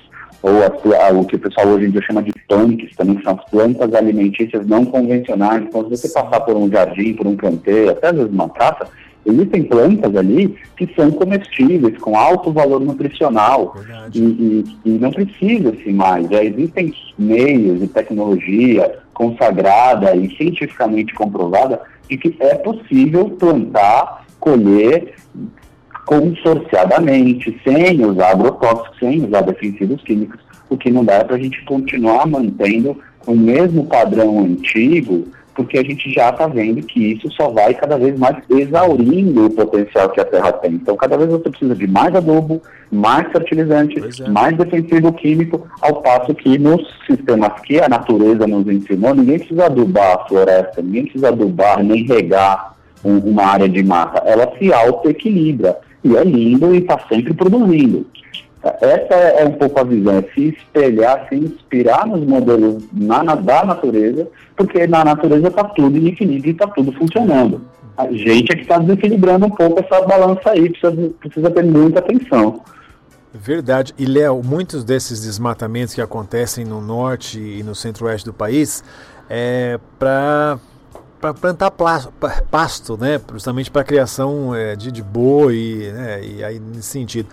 ou 0.42 0.52
a, 0.62 1.12
o 1.12 1.24
que 1.24 1.36
o 1.36 1.38
pessoal 1.38 1.68
hoje 1.68 1.86
em 1.86 1.90
dia 1.90 2.02
chama 2.02 2.22
de 2.22 2.32
tanques, 2.48 2.94
também 2.96 3.22
são 3.22 3.34
as 3.34 3.50
plantas 3.50 3.94
alimentícias 3.94 4.66
não 4.66 4.84
convencionais. 4.84 5.62
Então, 5.62 5.84
se 5.84 5.90
você 5.90 6.08
passar 6.08 6.40
por 6.40 6.56
um 6.56 6.68
jardim, 6.68 7.14
por 7.14 7.26
um 7.26 7.36
canteiro, 7.36 7.90
até 7.90 8.08
às 8.08 8.16
vezes 8.16 8.32
uma 8.32 8.48
praça, 8.48 8.86
Existem 9.26 9.62
plantas 9.64 10.14
ali 10.14 10.54
que 10.76 10.92
são 10.94 11.10
comestíveis, 11.10 11.96
com 11.98 12.16
alto 12.16 12.52
valor 12.52 12.80
nutricional, 12.80 13.74
e, 14.14 14.20
e, 14.20 14.64
e, 14.84 14.90
não 14.98 15.10
precisa-se 15.10 15.90
mais. 15.92 16.28
Já 16.28 16.44
existem 16.44 16.92
meios 17.18 17.82
e 17.82 17.88
tecnologia 17.88 18.98
consagrada 19.14 20.14
e 20.14 20.34
cientificamente 20.36 21.14
comprovada 21.14 21.80
de 22.08 22.18
que 22.18 22.36
é 22.40 22.54
possível 22.56 23.30
plantar, 23.30 24.26
colher 24.38 25.14
consorciadamente, 26.04 27.58
sem 27.64 28.04
usar 28.04 28.32
agrotóxicos, 28.32 28.98
sem 28.98 29.24
usar 29.24 29.40
defensivos 29.40 30.02
químicos. 30.02 30.40
O 30.68 30.76
que 30.76 30.90
não 30.90 31.04
dá 31.04 31.14
é 31.14 31.24
para 31.24 31.36
a 31.36 31.38
gente 31.38 31.64
continuar 31.64 32.26
mantendo 32.26 32.98
o 33.26 33.34
mesmo 33.34 33.86
padrão 33.86 34.40
antigo 34.40 35.24
porque 35.54 35.78
a 35.78 35.82
gente 35.84 36.12
já 36.12 36.30
está 36.30 36.46
vendo 36.46 36.84
que 36.86 37.12
isso 37.12 37.30
só 37.32 37.48
vai 37.48 37.74
cada 37.74 37.96
vez 37.96 38.18
mais 38.18 38.36
exaurindo 38.50 39.46
o 39.46 39.50
potencial 39.50 40.10
que 40.10 40.20
a 40.20 40.24
terra 40.24 40.52
tem. 40.52 40.72
Então, 40.72 40.96
cada 40.96 41.16
vez 41.16 41.30
você 41.30 41.48
precisa 41.48 41.74
de 41.74 41.86
mais 41.86 42.14
adubo, 42.14 42.60
mais 42.90 43.30
fertilizante, 43.30 43.98
é. 43.98 44.28
mais 44.28 44.56
defensivo 44.56 45.12
químico, 45.12 45.66
ao 45.80 46.02
passo 46.02 46.34
que 46.34 46.58
nos 46.58 46.82
sistemas 47.06 47.60
que 47.62 47.80
a 47.80 47.88
natureza 47.88 48.46
nos 48.46 48.66
ensinou, 48.66 49.14
ninguém 49.14 49.38
precisa 49.38 49.66
adubar 49.66 50.16
a 50.16 50.28
floresta, 50.28 50.82
ninguém 50.82 51.04
precisa 51.04 51.28
adubar 51.28 51.82
nem 51.82 52.04
regar 52.04 52.74
um, 53.04 53.18
uma 53.18 53.44
área 53.44 53.68
de 53.68 53.82
mata. 53.82 54.22
Ela 54.26 54.50
se 54.58 54.72
auto-equilibra. 54.72 55.78
E 56.02 56.14
é 56.16 56.22
lindo 56.22 56.74
e 56.74 56.78
está 56.78 56.98
sempre 57.08 57.32
produzindo. 57.32 58.06
Essa 58.80 59.14
é 59.14 59.44
um 59.44 59.52
pouco 59.52 59.78
a 59.78 59.84
visão, 59.84 60.18
é 60.18 60.22
se 60.34 60.48
espelhar, 60.48 61.26
se 61.28 61.34
inspirar 61.34 62.06
nos 62.06 62.24
modelos 62.26 62.84
na, 62.92 63.22
na 63.22 63.34
da 63.34 63.64
natureza, 63.64 64.26
porque 64.56 64.86
na 64.86 65.04
natureza 65.04 65.48
está 65.48 65.64
tudo 65.64 65.96
equilíbrio 65.98 66.50
e 66.50 66.52
está 66.52 66.66
tudo 66.68 66.90
funcionando. 66.92 67.60
A 67.96 68.10
gente 68.10 68.52
é 68.52 68.56
que 68.56 68.62
está 68.62 68.78
desequilibrando 68.78 69.46
um 69.46 69.50
pouco 69.50 69.80
essa 69.80 70.00
balança 70.06 70.50
aí, 70.50 70.70
precisa, 70.70 71.10
precisa 71.20 71.50
ter 71.50 71.64
muita 71.64 72.00
atenção. 72.00 72.62
Verdade. 73.34 73.92
E, 73.98 74.06
Léo, 74.06 74.42
muitos 74.42 74.82
desses 74.84 75.20
desmatamentos 75.22 75.92
que 75.92 76.00
acontecem 76.00 76.64
no 76.64 76.80
norte 76.80 77.38
e 77.38 77.62
no 77.62 77.74
centro-oeste 77.74 78.24
do 78.24 78.32
país 78.32 78.82
é 79.28 79.78
para 79.98 80.58
para 81.20 81.32
plantar 81.32 81.70
pasto, 81.70 82.98
né? 82.98 83.18
Justamente 83.32 83.70
para 83.70 83.80
a 83.80 83.84
criação 83.84 84.54
é, 84.54 84.76
de, 84.76 84.92
de 84.92 85.02
boi, 85.02 85.90
né? 85.94 86.22
E 86.22 86.44
aí 86.44 86.58
nesse 86.58 86.88
sentido. 86.88 87.28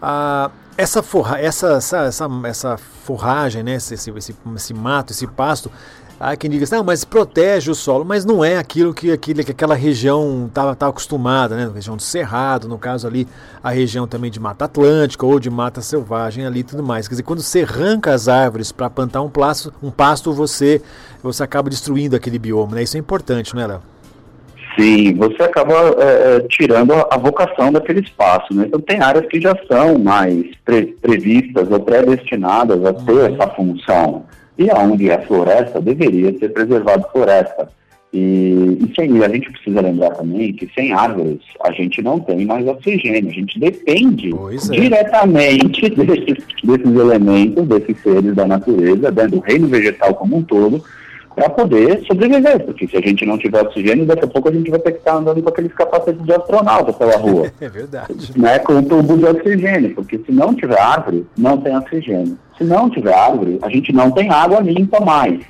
Ah, 0.00 0.50
essa, 0.76 1.02
forra, 1.02 1.40
essa, 1.40 1.74
essa, 1.74 1.98
essa, 2.04 2.28
essa 2.44 2.76
forragem, 2.76 3.62
né, 3.62 3.74
esse, 3.74 3.94
esse, 3.94 4.34
esse 4.56 4.74
mato, 4.74 5.12
esse 5.12 5.26
pasto, 5.26 5.70
há 6.18 6.36
quem 6.36 6.50
diga 6.50 6.64
assim, 6.64 6.74
não, 6.74 6.84
mas 6.84 7.04
protege 7.04 7.70
o 7.70 7.74
solo, 7.74 8.04
mas 8.04 8.24
não 8.24 8.44
é 8.44 8.56
aquilo 8.56 8.92
que, 8.92 9.12
aquilo, 9.12 9.44
que 9.44 9.52
aquela 9.52 9.74
região 9.74 10.46
estava 10.46 10.74
tá 10.74 10.88
acostumada, 10.88 11.56
né? 11.56 11.70
Região 11.72 11.96
do 11.96 12.02
Cerrado, 12.02 12.68
no 12.68 12.78
caso 12.78 13.06
ali, 13.06 13.28
a 13.62 13.70
região 13.70 14.06
também 14.06 14.30
de 14.30 14.40
Mata 14.40 14.64
Atlântica 14.64 15.26
ou 15.26 15.38
de 15.38 15.50
Mata 15.50 15.80
Selvagem 15.80 16.46
ali 16.46 16.60
e 16.60 16.64
tudo 16.64 16.82
mais. 16.82 17.06
Quer 17.06 17.14
dizer, 17.14 17.22
quando 17.22 17.42
você 17.42 17.62
arranca 17.62 18.12
as 18.12 18.28
árvores 18.28 18.72
para 18.72 18.88
plantar 18.90 19.22
um, 19.22 19.30
pasto, 19.30 19.72
um 19.82 19.90
pasto, 19.90 20.32
você, 20.32 20.82
você 21.22 21.42
acaba 21.42 21.70
destruindo 21.70 22.16
aquele 22.16 22.38
bioma, 22.38 22.76
né? 22.76 22.82
Isso 22.82 22.96
é 22.96 23.00
importante, 23.00 23.54
não 23.54 23.62
é, 23.62 23.66
Léo? 23.66 23.93
Sim, 24.76 25.14
você 25.14 25.42
acaba 25.42 25.74
é, 25.98 26.36
é, 26.36 26.40
tirando 26.48 26.92
a, 26.92 27.16
vocação 27.16 27.72
daquele 27.72 28.00
espaço. 28.00 28.52
Né? 28.52 28.64
Então, 28.66 28.80
tem 28.80 29.00
áreas 29.00 29.26
que 29.26 29.40
já 29.40 29.56
são 29.68 29.98
mais 29.98 30.46
pre 30.64 30.86
previstas 31.00 31.70
ou 31.70 31.80
predestinadas 31.80 32.84
a 32.84 32.92
ter 32.92 33.12
uhum. 33.12 33.26
essa 33.26 33.48
função. 33.50 34.24
E 34.58 34.70
onde 34.72 35.10
é 35.10 35.18
floresta, 35.22 35.80
deveria 35.80 36.36
ser 36.38 36.48
preservado 36.50 37.06
floresta. 37.12 37.68
E, 38.12 38.78
e 38.80 38.92
sem, 38.94 39.24
a 39.24 39.28
gente 39.28 39.50
precisa 39.50 39.80
lembrar 39.80 40.10
também 40.10 40.52
que 40.52 40.70
sem 40.72 40.92
árvores 40.92 41.40
a 41.64 41.72
gente 41.72 42.00
não 42.00 42.20
tem 42.20 42.46
mais 42.46 42.66
oxigênio. 42.66 43.28
A 43.28 43.32
gente 43.32 43.58
depende 43.58 44.30
é. 44.32 44.56
diretamente 44.76 45.90
desses, 45.94 46.44
desses 46.62 46.94
elementos, 46.94 47.66
desses 47.66 48.00
seres 48.02 48.34
da 48.34 48.46
natureza, 48.46 49.10
do 49.10 49.40
reino 49.40 49.66
vegetal 49.66 50.14
como 50.14 50.36
um 50.36 50.42
todo, 50.42 50.82
para 51.34 51.50
poder 51.50 52.04
sobreviver, 52.06 52.64
porque 52.64 52.86
se 52.86 52.96
a 52.96 53.00
gente 53.00 53.26
não 53.26 53.36
tiver 53.36 53.62
oxigênio, 53.62 54.06
daqui 54.06 54.24
a 54.24 54.28
pouco 54.28 54.48
a 54.48 54.52
gente 54.52 54.70
vai 54.70 54.78
ter 54.78 54.92
que 54.92 54.98
estar 54.98 55.16
andando 55.16 55.42
com 55.42 55.48
aqueles 55.48 55.72
capacetes 55.74 56.22
de 56.24 56.32
astronauta 56.32 56.92
pela 56.92 57.16
rua. 57.16 57.52
É 57.60 57.68
verdade. 57.68 58.14
Né, 58.36 58.58
com 58.58 58.74
o 58.74 58.82
tubo 58.82 59.16
de 59.16 59.24
oxigênio, 59.24 59.94
porque 59.94 60.18
se 60.18 60.30
não 60.30 60.54
tiver 60.54 60.78
árvore, 60.78 61.26
não 61.36 61.56
tem 61.56 61.76
oxigênio. 61.76 62.38
Se 62.58 62.64
não 62.64 62.90
tiver 62.90 63.14
árvore, 63.14 63.58
a 63.62 63.70
gente 63.70 63.92
não 63.92 64.10
tem 64.10 64.30
água 64.30 64.60
limpa 64.60 65.00
mais. 65.00 65.40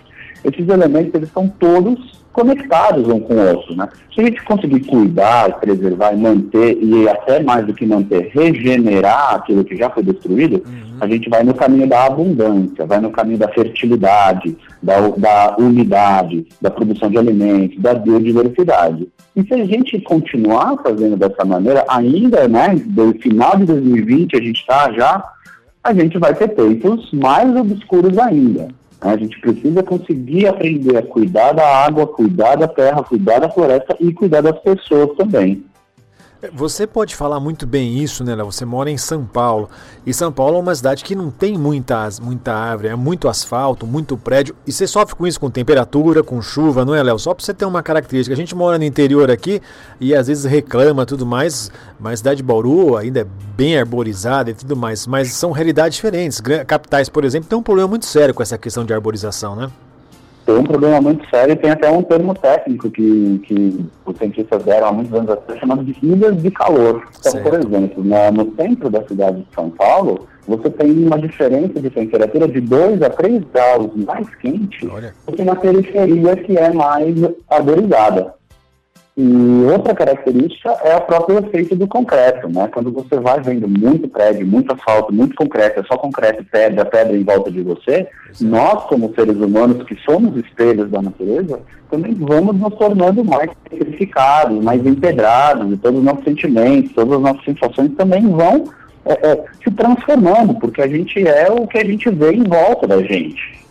Esses 0.44 0.68
elementos, 0.68 1.12
eles 1.14 1.30
são 1.32 1.48
todos 1.48 2.24
conectados 2.34 3.08
um 3.08 3.20
com 3.20 3.34
o 3.34 3.48
outro, 3.48 3.76
né? 3.76 3.88
Se 4.12 4.20
a 4.20 4.24
gente 4.24 4.42
conseguir 4.44 4.80
cuidar, 4.80 5.58
preservar 5.60 6.12
e 6.12 6.16
manter, 6.16 6.76
e 6.82 7.08
até 7.08 7.42
mais 7.42 7.64
do 7.64 7.72
que 7.72 7.86
manter, 7.86 8.30
regenerar 8.34 9.36
aquilo 9.36 9.64
que 9.64 9.76
já 9.76 9.88
foi 9.88 10.02
destruído, 10.02 10.56
uhum. 10.56 10.96
a 11.00 11.06
gente 11.06 11.30
vai 11.30 11.44
no 11.44 11.54
caminho 11.54 11.88
da 11.88 12.04
abundância, 12.04 12.84
vai 12.84 13.00
no 13.00 13.10
caminho 13.10 13.38
da 13.38 13.48
fertilidade, 13.48 14.56
da, 14.84 15.00
da 15.16 15.56
umidade, 15.58 16.46
da 16.60 16.70
produção 16.70 17.10
de 17.10 17.18
alimentos, 17.18 17.80
da 17.80 17.94
biodiversidade. 17.94 19.08
E 19.34 19.42
se 19.42 19.54
a 19.54 19.64
gente 19.64 19.98
continuar 20.02 20.76
fazendo 20.82 21.16
dessa 21.16 21.44
maneira, 21.44 21.84
ainda, 21.88 22.46
né, 22.46 22.76
do 22.86 23.14
final 23.14 23.56
de 23.56 23.64
2020 23.64 24.36
a 24.36 24.40
gente 24.40 24.60
está 24.60 24.92
já, 24.92 25.24
a 25.82 25.92
gente 25.94 26.18
vai 26.18 26.34
ter 26.34 26.48
tempos 26.48 27.10
mais 27.12 27.54
obscuros 27.56 28.18
ainda. 28.18 28.68
A 29.00 29.16
gente 29.16 29.38
precisa 29.40 29.82
conseguir 29.82 30.46
aprender 30.46 30.96
a 30.96 31.02
cuidar 31.02 31.52
da 31.52 31.66
água, 31.84 32.06
cuidar 32.06 32.56
da 32.56 32.68
terra, 32.68 33.02
cuidar 33.02 33.38
da 33.38 33.50
floresta 33.50 33.96
e 33.98 34.12
cuidar 34.12 34.42
das 34.42 34.58
pessoas 34.60 35.16
também. 35.16 35.64
Você 36.52 36.86
pode 36.86 37.16
falar 37.16 37.40
muito 37.40 37.66
bem 37.66 37.98
isso, 37.98 38.24
né, 38.24 38.34
Léo? 38.34 38.50
Você 38.50 38.64
mora 38.64 38.90
em 38.90 38.98
São 38.98 39.24
Paulo. 39.24 39.70
E 40.04 40.12
São 40.12 40.32
Paulo 40.32 40.56
é 40.56 40.60
uma 40.60 40.74
cidade 40.74 41.04
que 41.04 41.14
não 41.14 41.30
tem 41.30 41.56
muitas, 41.56 42.20
muita 42.20 42.52
árvore, 42.52 42.88
é 42.88 42.96
muito 42.96 43.28
asfalto, 43.28 43.86
muito 43.86 44.16
prédio. 44.16 44.54
E 44.66 44.72
você 44.72 44.86
sofre 44.86 45.14
com 45.14 45.26
isso, 45.26 45.40
com 45.40 45.50
temperatura, 45.50 46.22
com 46.22 46.40
chuva, 46.42 46.84
não 46.84 46.94
é, 46.94 47.02
Léo? 47.02 47.18
Só 47.18 47.32
para 47.32 47.44
você 47.44 47.54
ter 47.54 47.64
uma 47.64 47.82
característica. 47.82 48.34
A 48.34 48.36
gente 48.36 48.54
mora 48.54 48.78
no 48.78 48.84
interior 48.84 49.30
aqui 49.30 49.60
e 50.00 50.14
às 50.14 50.26
vezes 50.26 50.44
reclama 50.44 51.06
tudo 51.06 51.24
mais, 51.24 51.70
mas 51.98 52.14
a 52.14 52.16
cidade 52.16 52.36
de 52.38 52.42
Bauru 52.42 52.96
ainda 52.96 53.20
é 53.20 53.26
bem 53.56 53.78
arborizada 53.78 54.50
e 54.50 54.54
tudo 54.54 54.76
mais. 54.76 55.06
Mas 55.06 55.32
são 55.32 55.52
realidades 55.52 55.96
diferentes. 55.96 56.40
Capitais, 56.66 57.08
por 57.08 57.24
exemplo, 57.24 57.48
tem 57.48 57.58
um 57.58 57.62
problema 57.62 57.88
muito 57.88 58.06
sério 58.06 58.34
com 58.34 58.42
essa 58.42 58.58
questão 58.58 58.84
de 58.84 58.92
arborização, 58.92 59.56
né? 59.56 59.70
Tem 60.44 60.54
um 60.54 60.64
problema 60.64 61.00
muito 61.00 61.28
sério, 61.30 61.56
tem 61.56 61.70
até 61.70 61.90
um 61.90 62.02
termo 62.02 62.34
técnico 62.34 62.90
que, 62.90 63.40
que 63.44 63.86
os 64.04 64.16
cientistas 64.18 64.62
deram 64.62 64.88
há 64.88 64.92
muitos 64.92 65.14
anos 65.14 65.30
atrás, 65.30 65.58
chamado 65.58 65.82
de 65.82 65.96
ilhas 66.02 66.42
de 66.42 66.50
calor. 66.50 67.02
Então, 67.18 67.42
por 67.42 67.54
exemplo, 67.54 68.04
no 68.04 68.54
centro 68.56 68.90
da 68.90 69.02
cidade 69.06 69.38
de 69.38 69.54
São 69.54 69.70
Paulo, 69.70 70.28
você 70.46 70.68
tem 70.68 71.06
uma 71.06 71.18
diferença 71.18 71.80
de 71.80 71.88
temperatura 71.88 72.46
de 72.46 72.60
2 72.60 73.02
a 73.02 73.10
3 73.10 73.42
graus 73.52 73.90
mais 73.96 74.28
quente 74.36 74.86
do 74.86 75.32
que 75.32 75.42
na 75.42 75.56
periferia 75.56 76.36
que 76.36 76.58
é 76.58 76.70
mais 76.72 77.16
arborizada. 77.48 78.34
E 79.16 79.64
outra 79.72 79.94
característica 79.94 80.70
é 80.82 80.92
a 80.92 81.00
própria 81.00 81.38
efeito 81.38 81.76
do 81.76 81.86
concreto, 81.86 82.48
né? 82.48 82.68
Quando 82.72 82.90
você 82.90 83.14
vai 83.20 83.40
vendo 83.40 83.68
muito 83.68 84.08
prédio, 84.08 84.44
muito 84.44 84.74
asfalto, 84.74 85.14
muito 85.14 85.36
concreto, 85.36 85.78
é 85.78 85.84
só 85.84 85.96
concreto, 85.96 86.44
pedra, 86.50 86.84
pedra 86.84 87.16
em 87.16 87.22
volta 87.22 87.48
de 87.48 87.62
você, 87.62 88.08
Exato. 88.28 88.44
nós 88.44 88.84
como 88.86 89.14
seres 89.14 89.36
humanos 89.36 89.86
que 89.86 89.96
somos 90.04 90.36
espelhos 90.44 90.90
da 90.90 91.00
natureza, 91.00 91.60
também 91.88 92.12
vamos 92.12 92.56
nos 92.56 92.74
tornando 92.74 93.24
mais 93.24 93.50
petrificados, 93.70 94.64
mais 94.64 94.84
empedrados, 94.84 95.72
e 95.72 95.76
todos 95.76 96.00
os 96.00 96.04
nossos 96.04 96.24
sentimentos, 96.24 96.92
todas 96.92 97.14
as 97.14 97.22
nossas 97.22 97.44
sensações 97.44 97.94
também 97.94 98.26
vão 98.28 98.64
é, 99.06 99.12
é, 99.12 99.44
se 99.62 99.70
transformando, 99.70 100.54
porque 100.54 100.82
a 100.82 100.88
gente 100.88 101.24
é 101.24 101.52
o 101.52 101.68
que 101.68 101.78
a 101.78 101.84
gente 101.84 102.10
vê 102.10 102.32
em 102.32 102.42
volta 102.42 102.88
da 102.88 103.00
gente. 103.00 103.63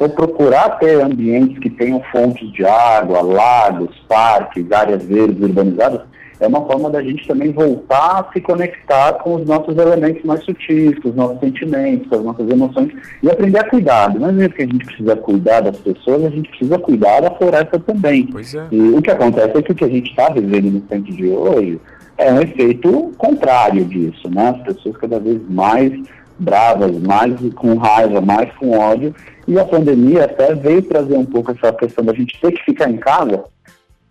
Então, 0.00 0.08
procurar 0.08 0.78
ter 0.78 0.98
ambientes 1.02 1.58
que 1.58 1.68
tenham 1.68 2.00
fontes 2.10 2.50
de 2.52 2.64
água, 2.64 3.20
lagos, 3.20 3.94
parques, 4.08 4.72
áreas 4.72 5.04
verdes 5.04 5.42
urbanizadas, 5.42 6.00
é 6.40 6.46
uma 6.46 6.64
forma 6.64 6.88
da 6.88 7.02
gente 7.02 7.28
também 7.28 7.52
voltar 7.52 8.20
a 8.20 8.32
se 8.32 8.40
conectar 8.40 9.12
com 9.22 9.34
os 9.34 9.46
nossos 9.46 9.76
elementos 9.76 10.24
mais 10.24 10.42
sutis, 10.42 10.98
com 11.00 11.10
os 11.10 11.14
nossos 11.14 11.38
sentimentos, 11.40 12.08
com 12.08 12.14
as 12.14 12.24
nossas 12.24 12.48
emoções 12.48 12.90
e 13.22 13.30
aprender 13.30 13.58
a 13.58 13.68
cuidar. 13.68 14.08
Do 14.08 14.20
mesmo 14.20 14.38
jeito 14.38 14.54
que 14.54 14.62
a 14.62 14.66
gente 14.66 14.86
precisa 14.86 15.16
cuidar 15.16 15.60
das 15.60 15.76
pessoas, 15.76 16.24
a 16.24 16.30
gente 16.30 16.48
precisa 16.48 16.78
cuidar 16.78 17.20
da 17.20 17.30
floresta 17.32 17.78
também. 17.78 18.26
É. 18.34 18.74
E 18.74 18.80
o 18.80 19.02
que 19.02 19.10
acontece 19.10 19.58
é 19.58 19.60
que 19.60 19.72
o 19.72 19.74
que 19.74 19.84
a 19.84 19.88
gente 19.88 20.08
está 20.08 20.30
vivendo 20.30 20.70
no 20.70 20.80
tempo 20.80 21.12
de 21.12 21.28
hoje 21.28 21.78
é 22.16 22.32
um 22.32 22.40
efeito 22.40 23.12
contrário 23.18 23.84
disso, 23.84 24.30
né? 24.30 24.48
As 24.48 24.62
pessoas 24.62 24.96
cada 24.96 25.20
vez 25.20 25.38
mais 25.50 25.92
bravas, 26.38 26.98
mais 27.00 27.34
com 27.54 27.76
raiva, 27.76 28.20
mais 28.22 28.50
com 28.54 28.78
ódio. 28.78 29.14
E 29.46 29.58
a 29.58 29.64
pandemia 29.64 30.24
até 30.24 30.54
veio 30.54 30.82
trazer 30.82 31.16
um 31.16 31.24
pouco 31.24 31.50
essa 31.52 31.72
questão 31.72 32.04
da 32.04 32.12
gente 32.12 32.38
ter 32.40 32.52
que 32.52 32.64
ficar 32.64 32.90
em 32.90 32.96
casa, 32.96 33.44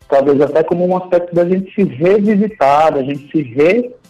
talvez 0.08 0.42
até 0.42 0.64
como 0.64 0.86
um 0.86 0.98
aspecto 0.98 1.34
da 1.34 1.48
gente 1.48 1.74
se 1.74 1.84
revisitar, 1.84 2.94
da 2.94 3.04
gente 3.04 3.30
se 3.32 3.42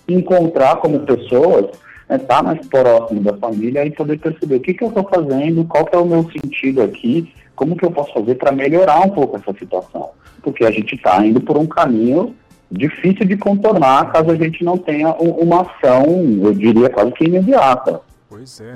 reencontrar 0.07 0.77
como 0.77 1.01
pessoas, 1.01 1.65
estar 1.65 2.17
né, 2.17 2.17
tá 2.19 2.41
mais 2.41 2.65
próximo 2.67 3.21
da 3.21 3.33
família 3.37 3.85
e 3.85 3.91
poder 3.91 4.17
perceber 4.19 4.55
o 4.55 4.59
que, 4.59 4.73
que 4.73 4.83
eu 4.83 4.89
estou 4.89 5.03
fazendo, 5.03 5.65
qual 5.65 5.85
que 5.85 5.95
é 5.95 5.99
o 5.99 6.05
meu 6.05 6.23
sentido 6.31 6.81
aqui, 6.81 7.31
como 7.55 7.75
que 7.75 7.85
eu 7.85 7.91
posso 7.91 8.13
fazer 8.13 8.35
para 8.35 8.51
melhorar 8.51 9.01
um 9.01 9.09
pouco 9.09 9.37
essa 9.37 9.53
situação. 9.57 10.11
Porque 10.41 10.65
a 10.65 10.71
gente 10.71 10.95
está 10.95 11.23
indo 11.25 11.41
por 11.41 11.57
um 11.57 11.67
caminho 11.67 12.33
difícil 12.71 13.25
de 13.25 13.35
contornar 13.35 14.11
caso 14.11 14.31
a 14.31 14.35
gente 14.35 14.63
não 14.63 14.77
tenha 14.77 15.09
uma 15.15 15.61
ação, 15.61 16.05
eu 16.43 16.53
diria 16.53 16.89
quase 16.89 17.11
que 17.11 17.25
imediata. 17.25 18.01
Pois 18.29 18.61
é. 18.61 18.73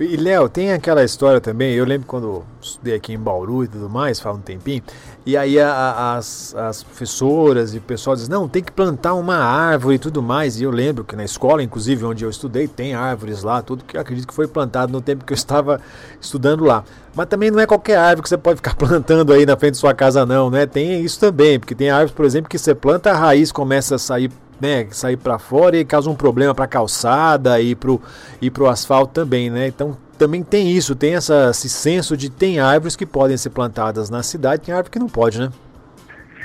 E 0.00 0.16
Léo, 0.16 0.48
tem 0.48 0.72
aquela 0.72 1.04
história 1.04 1.42
também, 1.42 1.74
eu 1.74 1.84
lembro 1.84 2.06
quando 2.06 2.42
estudei 2.58 2.94
aqui 2.94 3.12
em 3.12 3.18
Bauru 3.18 3.64
e 3.64 3.68
tudo 3.68 3.90
mais, 3.90 4.18
faz 4.18 4.34
um 4.34 4.40
tempinho, 4.40 4.82
e 5.26 5.36
aí 5.36 5.60
a, 5.60 5.70
a, 5.70 6.16
as, 6.16 6.54
as 6.54 6.82
professoras 6.82 7.74
e 7.74 7.78
o 7.78 7.82
pessoal 7.82 8.16
diz, 8.16 8.26
não, 8.26 8.48
tem 8.48 8.62
que 8.62 8.72
plantar 8.72 9.12
uma 9.12 9.36
árvore 9.36 9.96
e 9.96 9.98
tudo 9.98 10.22
mais, 10.22 10.58
e 10.58 10.64
eu 10.64 10.70
lembro 10.70 11.04
que 11.04 11.14
na 11.14 11.22
escola, 11.22 11.62
inclusive 11.62 12.02
onde 12.06 12.24
eu 12.24 12.30
estudei, 12.30 12.66
tem 12.66 12.94
árvores 12.94 13.42
lá, 13.42 13.60
tudo 13.60 13.84
que 13.84 13.94
eu 13.94 14.00
acredito 14.00 14.26
que 14.26 14.32
foi 14.32 14.48
plantado 14.48 14.90
no 14.90 15.02
tempo 15.02 15.22
que 15.22 15.34
eu 15.34 15.36
estava 15.36 15.78
estudando 16.18 16.64
lá. 16.64 16.82
Mas 17.14 17.26
também 17.26 17.50
não 17.50 17.60
é 17.60 17.66
qualquer 17.66 17.98
árvore 17.98 18.22
que 18.22 18.30
você 18.30 18.38
pode 18.38 18.56
ficar 18.56 18.76
plantando 18.80 19.34
aí 19.34 19.44
na 19.44 19.54
frente 19.54 19.72
de 19.72 19.78
sua 19.80 19.92
casa 19.92 20.24
não, 20.24 20.48
né? 20.48 20.64
Tem 20.64 21.02
isso 21.02 21.20
também, 21.20 21.60
porque 21.60 21.74
tem 21.74 21.90
árvores, 21.90 22.14
por 22.14 22.24
exemplo, 22.24 22.48
que 22.48 22.58
você 22.58 22.74
planta, 22.74 23.10
a 23.10 23.16
raiz 23.16 23.52
começa 23.52 23.96
a 23.96 23.98
sair 23.98 24.30
né, 24.60 24.86
sair 24.90 25.16
para 25.16 25.38
fora 25.38 25.76
e 25.76 25.84
causa 25.84 26.10
um 26.10 26.14
problema 26.14 26.54
para 26.54 26.64
a 26.64 26.68
calçada 26.68 27.60
e 27.60 27.74
para 27.74 27.90
e 28.40 28.50
o 28.58 28.66
asfalto 28.66 29.12
também, 29.12 29.50
né? 29.50 29.68
Então 29.68 29.96
também 30.18 30.42
tem 30.42 30.70
isso, 30.70 30.94
tem 30.94 31.14
essa, 31.14 31.48
esse 31.50 31.68
senso 31.68 32.16
de 32.16 32.28
tem 32.28 32.60
árvores 32.60 32.94
que 32.94 33.06
podem 33.06 33.36
ser 33.36 33.50
plantadas 33.50 34.10
na 34.10 34.22
cidade, 34.22 34.62
tem 34.62 34.74
árvore 34.74 34.90
que 34.90 34.98
não 34.98 35.08
pode, 35.08 35.38
né? 35.38 35.50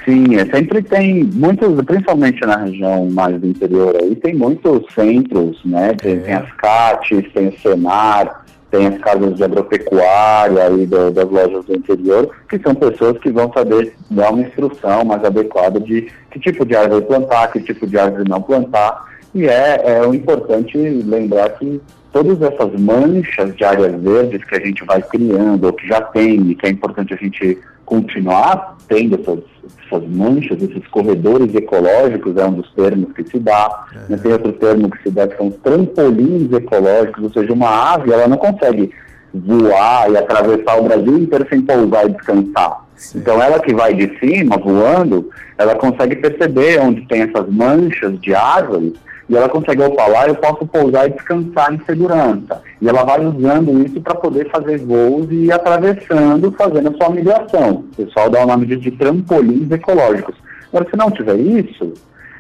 Sim, 0.06 0.36
é, 0.36 0.46
sempre 0.46 0.84
tem 0.84 1.24
muitos, 1.24 1.84
principalmente 1.84 2.40
na 2.46 2.58
região 2.58 3.10
mais 3.10 3.42
do 3.42 3.48
interior 3.48 3.96
aí, 4.00 4.16
tem 4.16 4.36
muitos 4.36 4.86
centros, 4.94 5.60
né? 5.66 5.94
Tem, 5.96 6.14
é. 6.14 6.18
tem 6.18 6.34
as 6.36 6.52
CATs, 6.54 7.34
tem 7.34 7.48
o 7.48 7.60
Senar, 7.60 8.45
tem 8.76 8.88
as 8.88 8.98
casas 9.00 9.36
de 9.36 9.44
agropecuária 9.44 10.68
aí 10.68 10.86
do, 10.86 11.12
das 11.12 11.30
lojas 11.30 11.66
do 11.66 11.76
interior, 11.76 12.30
que 12.50 12.60
são 12.60 12.76
pessoas 12.76 13.18
que 13.20 13.32
vão 13.32 13.52
saber 13.54 13.94
dar 14.10 14.32
uma 14.32 14.42
instrução 14.42 15.06
mais 15.06 15.24
adequada 15.24 15.80
de 15.80 16.12
que 16.32 16.40
tipo 16.40 16.66
de 16.66 16.76
árvore 16.76 17.06
plantar, 17.06 17.52
que 17.52 17.62
tipo 17.62 17.88
de 17.88 17.98
árvore 17.98 18.28
não 18.28 18.42
plantar. 18.42 19.06
E 19.34 19.48
é, 19.48 19.82
é 19.86 20.06
importante 20.08 20.78
lembrar 20.78 21.50
que 21.52 21.82
todas 22.12 22.42
essas 22.42 22.80
manchas 22.80 23.56
de 23.56 23.64
áreas 23.64 24.02
verdes 24.02 24.44
que 24.44 24.56
a 24.56 24.60
gente 24.60 24.84
vai 24.86 25.02
criando, 25.02 25.66
ou 25.66 25.74
que 25.74 25.88
já 25.88 26.02
tem, 26.02 26.52
e 26.52 26.56
que 26.56 26.66
é 26.66 26.70
importante 26.70 27.14
a 27.14 27.18
gente 27.18 27.58
continuar 27.86 28.78
tendo 28.88 29.16
essas, 29.16 29.40
essas 29.86 30.08
manchas, 30.08 30.62
esses 30.62 30.88
corredores 30.88 31.54
ecológicos, 31.54 32.38
é 32.38 32.46
um 32.46 32.54
dos 32.54 32.72
termos 32.74 33.14
que 33.14 33.24
se 33.24 33.40
dá. 33.40 33.86
É. 33.94 34.12
Né? 34.12 34.18
Tem 34.18 34.32
outro 34.34 34.54
termo 34.54 34.90
que 34.90 35.04
se 35.04 35.10
dá 35.10 35.28
que 35.28 35.38
são 35.38 35.52
trampolins 35.52 36.52
ecológicos, 36.52 37.24
ou 37.24 37.30
seja, 37.32 37.54
uma 37.54 37.94
ave 37.94 38.12
ela 38.12 38.28
não 38.28 38.38
consegue 38.38 38.92
voar 39.34 40.10
e 40.10 40.18
atravessar 40.18 40.80
o 40.80 40.84
Brasil 40.84 41.18
inteiro 41.18 41.46
sem 41.50 41.62
pousar 41.62 42.06
e 42.06 42.14
descansar. 42.14 42.86
Sim. 42.96 43.20
Então 43.20 43.42
ela 43.42 43.60
que 43.60 43.74
vai 43.74 43.94
de 43.94 44.18
cima, 44.20 44.58
voando, 44.58 45.30
ela 45.58 45.76
consegue 45.76 46.16
perceber 46.16 46.80
onde 46.80 47.06
tem 47.08 47.24
essas 47.24 47.48
manchas 47.50 48.20
de 48.22 48.34
árvores 48.34 48.94
e 49.28 49.36
ela 49.36 49.50
consegue, 49.50 49.82
opa, 49.82 50.06
lá 50.06 50.28
eu 50.28 50.36
posso 50.36 50.66
pousar 50.68 51.08
e 51.08 51.14
descansar 51.14 51.74
em 51.74 51.84
segurança. 51.86 52.62
E 52.80 52.88
ela 52.88 53.04
vai 53.04 53.26
usando 53.26 53.84
isso 53.84 54.00
para 54.02 54.14
poder 54.16 54.50
fazer 54.52 54.78
voos 54.80 55.30
e 55.32 55.46
ir 55.46 55.52
atravessando, 55.52 56.52
fazendo 56.52 56.90
a 56.90 56.98
sua 56.98 57.10
migração. 57.10 57.86
O 57.92 58.06
pessoal 58.06 58.30
dá 58.30 58.44
o 58.44 58.48
nome 58.48 58.68
de, 58.68 58.76
de 58.76 58.92
trampolins 58.92 59.72
ecológicos. 59.72 60.36
Agora, 60.70 60.88
se 60.90 60.96
não 60.96 61.10
tiver 61.10 61.38
isso, 61.38 61.94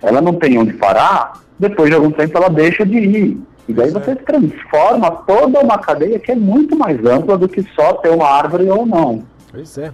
ela 0.03 0.21
não 0.21 0.33
tem 0.33 0.59
onde 0.59 0.73
parar, 0.73 1.33
depois 1.57 1.89
de 1.89 1.95
algum 1.95 2.11
tempo 2.11 2.37
ela 2.37 2.49
deixa 2.49 2.85
de 2.85 2.97
ir. 2.97 3.41
E 3.67 3.73
daí 3.73 3.89
você 3.89 4.15
transforma 4.15 5.09
toda 5.09 5.59
uma 5.59 5.79
cadeia 5.79 6.19
que 6.19 6.31
é 6.31 6.35
muito 6.35 6.77
mais 6.77 7.03
ampla 7.03 7.35
do 7.35 7.49
que 7.49 7.63
só 7.73 7.93
ter 7.93 8.09
uma 8.09 8.27
árvore 8.27 8.69
ou 8.69 8.85
não. 8.85 9.23
Pois 9.51 9.75
é. 9.79 9.91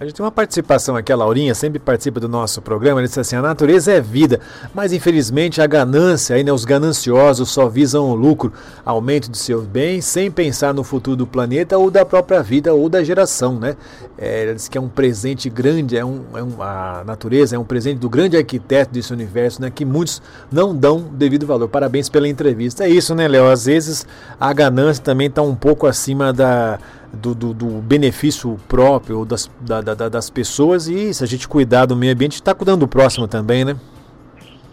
A 0.00 0.04
gente 0.06 0.14
tem 0.14 0.24
uma 0.24 0.32
participação 0.32 0.96
aqui, 0.96 1.12
a 1.12 1.16
Laurinha 1.16 1.54
sempre 1.54 1.78
participa 1.78 2.18
do 2.18 2.26
nosso 2.26 2.62
programa. 2.62 3.02
Ele 3.02 3.06
disse 3.06 3.20
assim: 3.20 3.36
a 3.36 3.42
natureza 3.42 3.92
é 3.92 4.00
vida, 4.00 4.40
mas 4.72 4.94
infelizmente 4.94 5.60
a 5.60 5.66
ganância, 5.66 6.36
aí, 6.36 6.42
né, 6.42 6.50
os 6.50 6.64
gananciosos 6.64 7.50
só 7.50 7.68
visam 7.68 8.08
o 8.08 8.14
lucro, 8.14 8.50
aumento 8.82 9.30
de 9.30 9.36
seus 9.36 9.66
bens, 9.66 10.06
sem 10.06 10.30
pensar 10.30 10.72
no 10.72 10.82
futuro 10.82 11.16
do 11.16 11.26
planeta 11.26 11.76
ou 11.76 11.90
da 11.90 12.02
própria 12.02 12.42
vida 12.42 12.72
ou 12.72 12.88
da 12.88 13.04
geração. 13.04 13.58
Né? 13.58 13.76
É, 14.16 14.44
ele 14.44 14.54
diz 14.54 14.68
que 14.68 14.78
é 14.78 14.80
um 14.80 14.88
presente 14.88 15.50
grande, 15.50 15.98
é 15.98 16.04
um, 16.04 16.22
é 16.34 16.42
um, 16.42 16.62
a 16.62 17.04
natureza 17.06 17.54
é 17.54 17.58
um 17.58 17.64
presente 17.64 17.98
do 17.98 18.08
grande 18.08 18.38
arquiteto 18.38 18.94
desse 18.94 19.12
universo, 19.12 19.60
né, 19.60 19.68
que 19.68 19.84
muitos 19.84 20.22
não 20.50 20.74
dão 20.74 21.10
devido 21.12 21.46
valor. 21.46 21.68
Parabéns 21.68 22.08
pela 22.08 22.26
entrevista. 22.26 22.84
É 22.84 22.88
isso, 22.88 23.14
né, 23.14 23.28
Léo? 23.28 23.50
Às 23.50 23.66
vezes 23.66 24.06
a 24.40 24.50
ganância 24.54 25.04
também 25.04 25.26
está 25.26 25.42
um 25.42 25.54
pouco 25.54 25.86
acima 25.86 26.32
da 26.32 26.78
do, 27.12 27.34
do, 27.34 27.52
do 27.52 27.66
benefício 27.80 28.56
próprio 28.68 29.24
das, 29.24 29.50
da, 29.60 29.80
da, 29.80 30.08
das 30.08 30.30
pessoas 30.30 30.88
e 30.88 31.12
se 31.12 31.24
a 31.24 31.26
gente 31.26 31.48
cuidar 31.48 31.86
do 31.86 31.96
meio 31.96 32.12
ambiente, 32.12 32.34
está 32.34 32.54
cuidando 32.54 32.80
do 32.80 32.88
próximo 32.88 33.26
também, 33.26 33.64
né? 33.64 33.76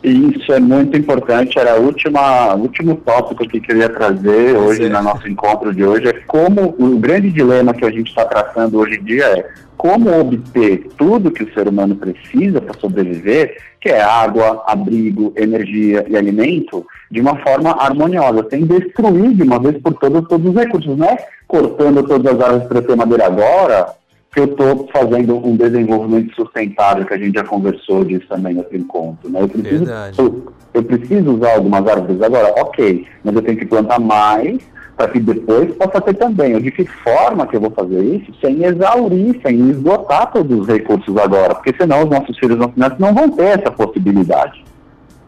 Isso 0.03 0.53
é 0.53 0.59
muito 0.59 0.95
importante. 0.95 1.57
Era 1.57 1.79
o 1.79 1.85
último 1.85 2.95
tópico 3.03 3.47
que 3.47 3.59
queria 3.59 3.89
trazer 3.89 4.55
hoje 4.55 4.85
é. 4.85 4.89
no 4.89 5.01
nosso 5.01 5.27
encontro 5.27 5.73
de 5.73 5.83
hoje 5.83 6.07
é 6.07 6.13
como 6.27 6.75
o 6.77 6.97
grande 6.97 7.31
dilema 7.31 7.73
que 7.73 7.83
a 7.83 7.89
gente 7.89 8.09
está 8.09 8.23
traçando 8.25 8.77
hoje 8.77 8.99
em 8.99 9.03
dia 9.03 9.25
é 9.25 9.49
como 9.75 10.19
obter 10.19 10.87
tudo 10.97 11.31
que 11.31 11.43
o 11.43 11.53
ser 11.53 11.67
humano 11.67 11.95
precisa 11.95 12.59
para 12.59 12.79
sobreviver, 12.79 13.57
que 13.79 13.89
é 13.89 14.01
água, 14.01 14.63
abrigo, 14.65 15.31
energia 15.35 16.03
e 16.09 16.17
alimento, 16.17 16.85
de 17.11 17.21
uma 17.21 17.37
forma 17.37 17.71
harmoniosa, 17.71 18.47
sem 18.49 18.65
destruir 18.65 19.35
de 19.35 19.43
uma 19.43 19.59
vez 19.59 19.77
por 19.77 19.93
todas 19.93 20.27
todos 20.27 20.49
os 20.49 20.55
recursos, 20.55 20.97
não 20.97 21.07
é 21.07 21.17
cortando 21.47 22.03
todas 22.03 22.33
as 22.33 22.41
árvores 22.41 22.67
para 22.67 22.81
ter 22.81 22.95
madeira 22.95 23.27
agora, 23.27 23.87
que 24.33 24.41
eu 24.41 24.45
estou 24.45 24.87
fazendo 24.93 25.37
um 25.37 25.55
desenvolvimento 25.55 26.35
sustentável, 26.35 27.05
que 27.05 27.13
a 27.13 27.17
gente 27.17 27.35
já 27.35 27.43
conversou 27.43 28.03
disso 28.03 28.27
também 28.27 28.53
no 28.53 28.65
encontro. 28.71 29.29
Né? 29.29 29.41
Eu, 29.41 29.47
preciso, 29.47 29.85
eu, 30.17 30.53
eu 30.73 30.83
preciso 30.83 31.35
usar 31.35 31.55
algumas 31.55 31.87
árvores 31.87 32.21
agora, 32.21 32.53
ok, 32.57 33.07
mas 33.23 33.35
eu 33.35 33.41
tenho 33.41 33.57
que 33.57 33.65
plantar 33.65 33.99
mais 33.99 34.59
para 34.97 35.07
que 35.09 35.19
depois 35.19 35.73
possa 35.75 36.01
ter 36.01 36.15
também. 36.15 36.59
De 36.59 36.71
que 36.71 36.83
forma 36.85 37.45
que 37.47 37.55
eu 37.55 37.61
vou 37.61 37.71
fazer 37.71 38.03
isso? 38.03 38.33
Sem 38.41 38.63
exaurir, 38.63 39.39
sem 39.45 39.69
esgotar 39.69 40.31
todos 40.31 40.61
os 40.61 40.67
recursos 40.67 41.15
agora, 41.17 41.53
porque 41.53 41.73
senão 41.79 42.03
os 42.03 42.09
nossos 42.09 42.37
filhos 42.37 42.57
netos 42.75 42.99
não 42.99 43.13
vão 43.13 43.29
ter 43.29 43.59
essa 43.59 43.71
possibilidade. 43.71 44.65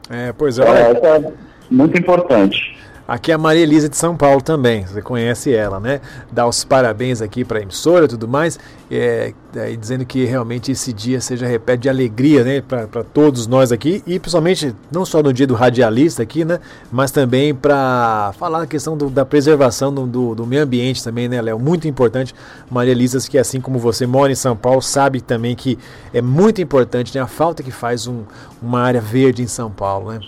É, 0.10 0.34
pois 0.34 0.58
é. 0.58 0.64
é, 0.64 0.92
é 0.92 1.32
muito 1.70 1.98
importante. 1.98 2.76
Aqui 3.10 3.32
é 3.32 3.34
a 3.34 3.39
Maria 3.39 3.63
Elisa 3.63 3.89
de 3.89 3.98
São 3.98 4.15
Paulo 4.15 4.39
também, 4.39 4.86
você 4.86 5.02
conhece 5.02 5.52
ela, 5.52 5.80
né? 5.80 6.00
Dá 6.32 6.45
os 6.45 6.63
parabéns 6.63 7.24
aqui 7.24 7.43
para 7.43 7.58
a 7.58 7.62
emissora 7.63 8.06
e 8.06 8.08
tudo 8.08 8.28
mais, 8.28 8.60
é, 8.91 9.34
é, 9.56 9.76
dizendo 9.76 10.06
que 10.06 10.26
realmente 10.26 10.72
esse 10.72 10.93
dia 10.93 11.19
seja 11.19 11.48
repete 11.48 11.82
de 11.82 11.89
alegria, 11.89 12.43
né? 12.43 12.62
Para 12.62 13.04
todos 13.04 13.48
nós 13.48 13.72
aqui 13.72 14.04
e 14.06 14.19
principalmente 14.19 14.76
não 14.91 15.06
só 15.06 15.24
no 15.24 15.34
dia 15.34 15.48
do 15.48 15.56
radialista 15.56 16.22
aqui, 16.22 16.45
né? 16.45 16.60
Mas 16.91 17.10
também 17.10 17.52
para 17.56 18.32
falar 18.38 18.62
a 18.62 18.67
questão 18.67 18.95
do, 18.95 19.10
da 19.10 19.26
preservação 19.26 19.91
do, 19.91 20.06
do, 20.06 20.36
do, 20.36 20.45
meio 20.45 20.62
ambiente 20.62 21.04
também, 21.04 21.28
né, 21.28 21.41
Léo? 21.41 21.58
Muito 21.58 21.88
importante. 21.88 22.36
Maria 22.69 22.91
Elisa, 22.91 23.19
que 23.28 23.39
assim 23.39 23.60
como 23.60 23.80
você 23.80 24.06
mora 24.06 24.32
em 24.32 24.36
São 24.36 24.56
Paulo, 24.56 24.84
sabe 24.84 25.19
também 25.19 25.56
que 25.56 25.80
é 26.13 26.22
muito 26.22 26.62
importante 26.62 27.17
né? 27.17 27.24
a 27.24 27.28
falta 27.28 27.63
que 27.63 27.72
faz 27.72 28.06
um, 28.06 28.22
uma 28.62 28.82
área 28.82 29.02
verde 29.02 29.41
em 29.41 29.48
São 29.48 29.72
Paulo, 29.72 30.12
né? 30.12 30.19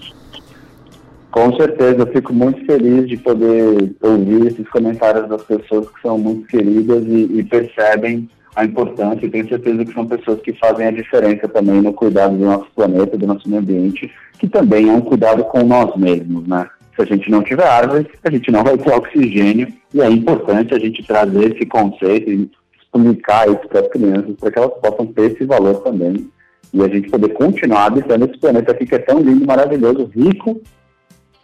Com 1.32 1.56
certeza, 1.56 2.02
eu 2.02 2.08
fico 2.08 2.34
muito 2.34 2.66
feliz 2.66 3.08
de 3.08 3.16
poder 3.16 3.96
ouvir 4.02 4.48
esses 4.48 4.68
comentários 4.70 5.30
das 5.30 5.42
pessoas 5.44 5.88
que 5.90 6.02
são 6.02 6.18
muito 6.18 6.46
queridas 6.48 7.04
e, 7.08 7.40
e 7.40 7.44
percebem 7.44 8.30
a 8.54 8.66
importância 8.66 9.30
tenho 9.30 9.48
certeza 9.48 9.86
que 9.86 9.94
são 9.94 10.06
pessoas 10.06 10.42
que 10.42 10.52
fazem 10.54 10.88
a 10.88 10.92
diferença 10.92 11.48
também 11.48 11.82
no 11.82 11.94
cuidado 11.94 12.36
do 12.36 12.44
nosso 12.44 12.68
planeta, 12.76 13.18
do 13.18 13.26
nosso 13.26 13.48
meio 13.48 13.62
ambiente, 13.62 14.12
que 14.38 14.48
também 14.48 14.90
é 14.90 14.92
um 14.92 15.00
cuidado 15.00 15.44
com 15.46 15.64
nós 15.64 15.96
mesmos, 15.96 16.46
né? 16.46 16.68
Se 16.96 17.02
a 17.02 17.06
gente 17.06 17.32
não 17.32 17.42
tiver 17.42 17.66
árvores, 17.66 18.08
a 18.24 18.30
gente 18.30 18.52
não 18.52 18.62
vai 18.62 18.78
ter 18.78 18.92
oxigênio 18.94 19.70
e 19.94 20.02
é 20.02 20.10
importante 20.10 20.74
a 20.74 20.80
gente 20.80 21.02
trazer 21.04 21.56
esse 21.56 21.66
conceito 21.66 22.30
e 22.30 22.52
explicar 22.78 23.48
isso 23.48 23.70
para 23.70 23.80
as 23.80 23.88
crianças 23.88 24.36
para 24.38 24.52
que 24.52 24.60
elas 24.60 24.74
possam 24.82 25.06
ter 25.08 25.32
esse 25.32 25.46
valor 25.46 25.76
também 25.76 26.30
e 26.74 26.82
a 26.82 26.88
gente 26.90 27.10
poder 27.10 27.30
continuar 27.30 27.86
habitando 27.86 28.26
esse 28.26 28.38
planeta 28.38 28.74
aqui 28.74 28.86
que 28.86 28.96
é 28.96 29.00
tão 29.00 29.22
lindo, 29.22 29.46
maravilhoso, 29.46 30.12
rico 30.14 30.62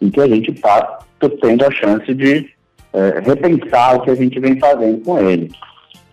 e 0.00 0.10
que 0.10 0.20
a 0.20 0.28
gente 0.28 0.50
está 0.50 1.00
tendo 1.40 1.64
a 1.64 1.70
chance 1.70 2.14
de 2.14 2.48
é, 2.92 3.20
repensar 3.20 3.96
o 3.96 4.00
que 4.02 4.10
a 4.10 4.14
gente 4.14 4.38
vem 4.40 4.58
fazendo 4.58 4.98
com 5.04 5.18
ele. 5.18 5.50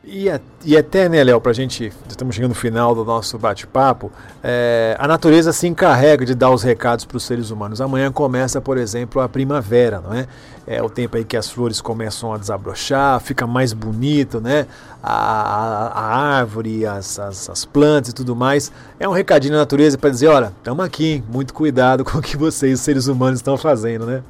E, 0.07 0.27
e 0.63 0.77
até, 0.77 1.09
né, 1.09 1.23
Léo, 1.23 1.41
para 1.41 1.51
a 1.51 1.55
gente, 1.55 1.91
estamos 2.07 2.35
chegando 2.35 2.49
no 2.49 2.55
final 2.55 2.93
do 2.93 3.03
nosso 3.03 3.39
bate-papo, 3.39 4.11
é, 4.43 4.95
a 4.99 5.07
natureza 5.07 5.51
se 5.51 5.67
encarrega 5.67 6.23
de 6.23 6.35
dar 6.35 6.51
os 6.51 6.61
recados 6.61 7.05
para 7.05 7.17
os 7.17 7.23
seres 7.23 7.49
humanos. 7.49 7.81
Amanhã 7.81 8.11
começa, 8.11 8.61
por 8.61 8.77
exemplo, 8.77 9.19
a 9.19 9.27
primavera, 9.27 9.99
não 9.99 10.13
é? 10.13 10.27
É 10.67 10.81
o 10.81 10.89
tempo 10.89 11.17
aí 11.17 11.23
que 11.23 11.35
as 11.35 11.49
flores 11.49 11.81
começam 11.81 12.33
a 12.33 12.37
desabrochar, 12.37 13.19
fica 13.19 13.47
mais 13.47 13.73
bonito, 13.73 14.39
né? 14.39 14.67
A, 15.01 15.13
a, 15.13 15.87
a 15.87 16.37
árvore, 16.37 16.85
as, 16.85 17.19
as, 17.19 17.49
as, 17.49 17.65
plantas 17.65 18.11
e 18.11 18.15
tudo 18.15 18.35
mais. 18.35 18.71
É 18.99 19.09
um 19.09 19.11
recadinho 19.11 19.53
da 19.53 19.59
natureza 19.59 19.97
para 19.97 20.11
dizer, 20.11 20.27
olha, 20.27 20.51
estamos 20.57 20.85
aqui, 20.85 21.23
muito 21.31 21.53
cuidado 21.53 22.03
com 22.05 22.19
o 22.19 22.21
que 22.21 22.37
vocês, 22.37 22.79
seres 22.79 23.07
humanos, 23.07 23.39
estão 23.39 23.57
fazendo, 23.57 24.05
né? 24.05 24.21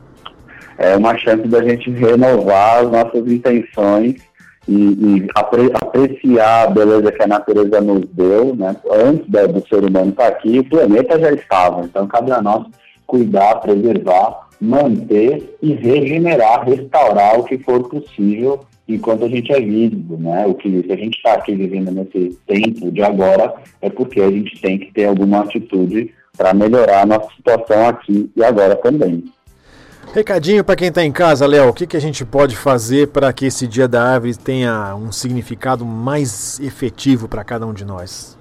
É 0.77 0.95
uma 0.95 1.17
chance 1.17 1.47
da 1.47 1.61
gente 1.63 1.89
renovar 1.91 2.83
as 2.83 2.91
nossas 2.91 3.27
intenções 3.27 4.15
e, 4.67 4.73
e 4.73 5.28
apre, 5.36 5.71
apreciar 5.73 6.63
a 6.63 6.71
beleza 6.71 7.12
que 7.12 7.23
a 7.23 7.28
natureza 7.28 7.82
nos 7.82 8.06
deu, 8.12 8.56
né? 8.56 8.75
Antes 8.91 9.30
da, 9.30 9.45
do 9.45 9.65
ser 9.67 9.84
humano 9.84 10.10
estar 10.10 10.28
aqui, 10.28 10.60
o 10.60 10.69
planeta 10.69 11.19
já 11.19 11.32
estava. 11.32 11.82
Então, 11.82 12.08
cabe 12.08 12.32
a 12.32 12.41
nós 12.41 12.65
cuidar, 13.06 13.56
preservar, 13.56 14.47
manter 14.60 15.56
e 15.62 15.73
regenerar, 15.73 16.65
restaurar 16.65 17.39
o 17.39 17.43
que 17.43 17.58
for 17.60 17.88
possível 17.88 18.62
enquanto 18.88 19.25
a 19.25 19.28
gente 19.28 19.51
é 19.51 19.60
vivo, 19.60 20.17
né? 20.17 20.45
O 20.45 20.54
que 20.54 20.69
se 20.69 20.91
a 20.91 20.95
gente 20.95 21.17
está 21.17 21.34
aqui 21.34 21.56
vivendo 21.56 21.91
nesse 21.91 22.38
tempo 22.47 22.91
de 22.91 23.01
agora 23.01 23.54
é 23.82 23.89
porque 23.89 24.21
a 24.21 24.30
gente 24.30 24.60
tem 24.62 24.78
que 24.78 24.91
ter 24.91 25.06
alguma 25.06 25.41
atitude 25.41 26.13
para 26.38 26.54
melhorar 26.54 27.01
a 27.01 27.06
nossa 27.06 27.30
situação 27.36 27.88
aqui 27.88 28.30
e 28.36 28.43
agora 28.43 28.75
também. 28.75 29.23
Recadinho 30.15 30.63
para 30.63 30.78
quem 30.78 30.88
está 30.88 31.04
em 31.04 31.12
casa, 31.12 31.45
Léo, 31.45 31.67
o 31.67 31.73
que, 31.73 31.86
que 31.86 31.97
a 31.97 31.99
gente 31.99 32.23
pode 32.23 32.56
fazer 32.56 33.10
para 33.10 33.34
que 33.34 33.47
esse 33.47 33.67
Dia 33.67 33.86
da 33.86 34.01
Árvore 34.01 34.34
tenha 34.38 34.95
um 34.95 35.12
significado 35.12 35.86
mais 35.86 36.58
efetivo 36.62 37.28
para 37.28 37.43
cada 37.43 37.67
um 37.67 37.73
de 37.73 37.84
nós? 37.84 38.38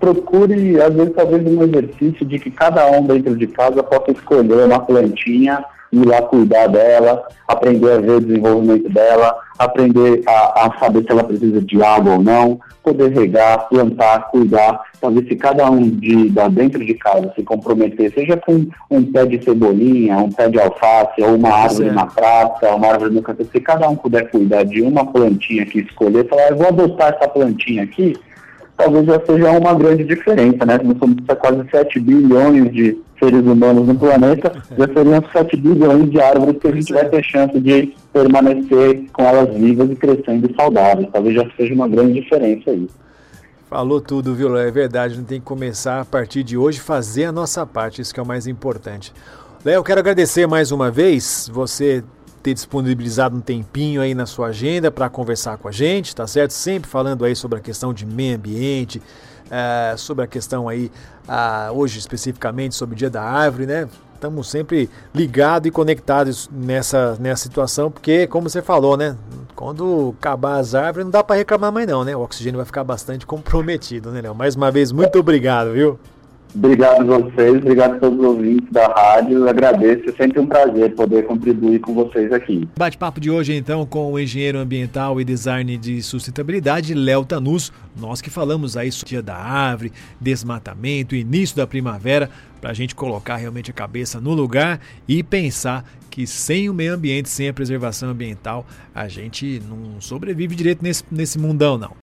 Procure, 0.00 0.80
às 0.80 0.94
vezes, 0.94 1.14
talvez 1.14 1.46
um 1.46 1.62
exercício 1.64 2.24
de 2.24 2.38
que 2.38 2.50
cada 2.50 2.90
um 2.90 3.06
dentro 3.06 3.36
de 3.36 3.46
casa 3.46 3.82
possa 3.82 4.10
escolher 4.10 4.64
uma 4.64 4.80
plantinha 4.80 5.62
ir 5.92 6.04
lá 6.04 6.22
cuidar 6.22 6.66
dela, 6.68 7.26
aprender 7.46 7.92
a 7.92 8.00
ver 8.00 8.12
o 8.12 8.20
desenvolvimento 8.20 8.88
dela, 8.88 9.36
aprender 9.58 10.22
a, 10.26 10.66
a, 10.66 10.78
saber 10.78 11.02
se 11.02 11.10
ela 11.10 11.24
precisa 11.24 11.60
de 11.60 11.82
água 11.82 12.14
ou 12.14 12.22
não, 12.22 12.60
poder 12.82 13.12
regar, 13.12 13.68
plantar, 13.68 14.30
cuidar. 14.30 14.80
Talvez 15.00 15.26
se 15.28 15.36
cada 15.36 15.70
um 15.70 15.88
de 15.88 16.30
da 16.30 16.48
dentro 16.48 16.84
de 16.84 16.94
casa 16.94 17.32
se 17.34 17.42
comprometer, 17.42 18.12
seja 18.12 18.36
com 18.36 18.66
um 18.90 19.04
pé 19.04 19.26
de 19.26 19.42
cebolinha, 19.42 20.18
um 20.18 20.30
pé 20.30 20.48
de 20.48 20.60
alface, 20.60 21.22
ou 21.22 21.36
uma 21.36 21.50
árvore 21.50 21.90
na 21.90 22.06
praça, 22.06 22.74
uma 22.74 22.88
árvore 22.88 23.14
no 23.14 23.22
canto, 23.22 23.44
se 23.44 23.60
cada 23.60 23.88
um 23.88 23.96
puder 23.96 24.30
cuidar 24.30 24.64
de 24.64 24.82
uma 24.82 25.04
plantinha 25.06 25.66
que 25.66 25.80
escolher, 25.80 26.28
falar, 26.28 26.50
eu 26.50 26.56
vou 26.56 26.68
adotar 26.68 27.14
essa 27.14 27.28
plantinha 27.28 27.84
aqui, 27.84 28.14
talvez 28.76 29.06
já 29.06 29.20
seja 29.24 29.50
uma 29.58 29.74
grande 29.74 30.04
diferença, 30.04 30.64
né? 30.66 30.78
Nós 30.82 30.98
somos 30.98 31.16
quase 31.38 31.70
7 31.70 32.00
bilhões 32.00 32.72
de 32.72 32.98
seres 33.18 33.44
humanos 33.44 33.86
no 33.86 33.94
planeta, 33.94 34.52
já 34.76 34.86
seriam 34.86 35.24
7 35.32 35.56
bilhões 35.56 36.10
de 36.10 36.20
árvores 36.20 36.60
que 36.60 36.68
a 36.68 36.72
gente 36.72 36.92
vai 36.92 37.08
ter 37.08 37.24
chance 37.24 37.58
de 37.58 37.94
permanecer 38.12 39.04
com 39.12 39.22
elas 39.24 39.54
vivas 39.54 39.90
e 39.90 39.96
crescendo 39.96 40.50
e 40.50 40.54
saudáveis. 40.54 41.08
Talvez 41.12 41.34
já 41.34 41.46
seja 41.56 41.74
uma 41.74 41.88
grande 41.88 42.20
diferença 42.20 42.70
aí. 42.70 42.88
Falou 43.68 44.00
tudo, 44.00 44.34
viu, 44.34 44.48
Léo? 44.48 44.68
É 44.68 44.70
verdade, 44.70 45.14
a 45.14 45.16
gente 45.16 45.26
tem 45.26 45.40
que 45.40 45.46
começar 45.46 46.00
a 46.00 46.04
partir 46.04 46.44
de 46.44 46.56
hoje 46.56 46.78
fazer 46.78 47.24
a 47.24 47.32
nossa 47.32 47.66
parte, 47.66 48.00
isso 48.00 48.14
que 48.14 48.20
é 48.20 48.22
o 48.22 48.26
mais 48.26 48.46
importante. 48.46 49.12
Léo, 49.64 49.82
quero 49.82 49.98
agradecer 49.98 50.46
mais 50.46 50.70
uma 50.70 50.90
vez 50.90 51.50
você 51.52 52.04
ter 52.46 52.54
disponibilizado 52.54 53.36
um 53.36 53.40
tempinho 53.40 54.00
aí 54.00 54.14
na 54.14 54.24
sua 54.24 54.48
agenda 54.48 54.88
para 54.88 55.08
conversar 55.08 55.58
com 55.58 55.66
a 55.66 55.72
gente, 55.72 56.14
tá 56.14 56.28
certo? 56.28 56.52
Sempre 56.52 56.88
falando 56.88 57.24
aí 57.24 57.34
sobre 57.34 57.58
a 57.58 57.60
questão 57.60 57.92
de 57.92 58.06
meio 58.06 58.36
ambiente, 58.36 59.02
uh, 59.46 59.98
sobre 59.98 60.24
a 60.24 60.28
questão 60.28 60.68
aí, 60.68 60.88
uh, 61.28 61.72
hoje 61.72 61.98
especificamente 61.98 62.76
sobre 62.76 62.94
o 62.94 62.96
Dia 62.96 63.10
da 63.10 63.20
Árvore, 63.20 63.66
né? 63.66 63.88
Estamos 64.14 64.48
sempre 64.48 64.88
ligados 65.12 65.66
e 65.66 65.72
conectados 65.72 66.48
nessa, 66.52 67.16
nessa 67.18 67.42
situação, 67.42 67.90
porque, 67.90 68.28
como 68.28 68.48
você 68.48 68.62
falou, 68.62 68.96
né? 68.96 69.16
Quando 69.56 70.14
acabar 70.16 70.60
as 70.60 70.72
árvores, 70.72 71.04
não 71.04 71.10
dá 71.10 71.24
para 71.24 71.34
reclamar 71.34 71.72
mais 71.72 71.88
não, 71.88 72.04
né? 72.04 72.14
O 72.14 72.20
oxigênio 72.20 72.58
vai 72.58 72.66
ficar 72.66 72.84
bastante 72.84 73.26
comprometido, 73.26 74.12
né, 74.12 74.20
Léo? 74.20 74.36
Mais 74.36 74.54
uma 74.54 74.70
vez, 74.70 74.92
muito 74.92 75.18
obrigado, 75.18 75.72
viu? 75.72 75.98
Obrigado 76.56 77.12
a 77.12 77.18
vocês, 77.18 77.56
obrigado 77.58 77.96
a 77.96 77.98
todos 77.98 78.18
os 78.18 78.24
ouvintes 78.24 78.72
da 78.72 78.86
rádio. 78.86 79.46
Agradeço, 79.46 80.08
é 80.08 80.12
sempre 80.12 80.40
um 80.40 80.46
prazer 80.46 80.94
poder 80.94 81.26
contribuir 81.26 81.80
com 81.80 81.92
vocês 81.92 82.32
aqui. 82.32 82.66
Bate-papo 82.78 83.20
de 83.20 83.30
hoje, 83.30 83.54
então, 83.54 83.84
com 83.84 84.10
o 84.12 84.18
engenheiro 84.18 84.58
ambiental 84.58 85.20
e 85.20 85.24
design 85.24 85.76
de 85.76 86.02
sustentabilidade, 86.02 86.94
Léo 86.94 87.26
Tanus. 87.26 87.70
Nós 87.94 88.22
que 88.22 88.30
falamos 88.30 88.74
aí 88.74 88.90
sobre 88.90 89.10
dia 89.10 89.22
da 89.22 89.36
árvore, 89.36 89.92
desmatamento, 90.18 91.14
início 91.14 91.54
da 91.54 91.66
primavera, 91.66 92.30
para 92.58 92.70
a 92.70 92.74
gente 92.74 92.94
colocar 92.94 93.36
realmente 93.36 93.70
a 93.70 93.74
cabeça 93.74 94.18
no 94.18 94.32
lugar 94.32 94.80
e 95.06 95.22
pensar 95.22 95.84
que 96.10 96.26
sem 96.26 96.70
o 96.70 96.74
meio 96.74 96.94
ambiente, 96.94 97.28
sem 97.28 97.46
a 97.46 97.52
preservação 97.52 98.08
ambiental, 98.08 98.66
a 98.94 99.06
gente 99.06 99.60
não 99.68 100.00
sobrevive 100.00 100.56
direito 100.56 100.82
nesse, 100.82 101.04
nesse 101.10 101.38
mundão, 101.38 101.76
não. 101.76 101.90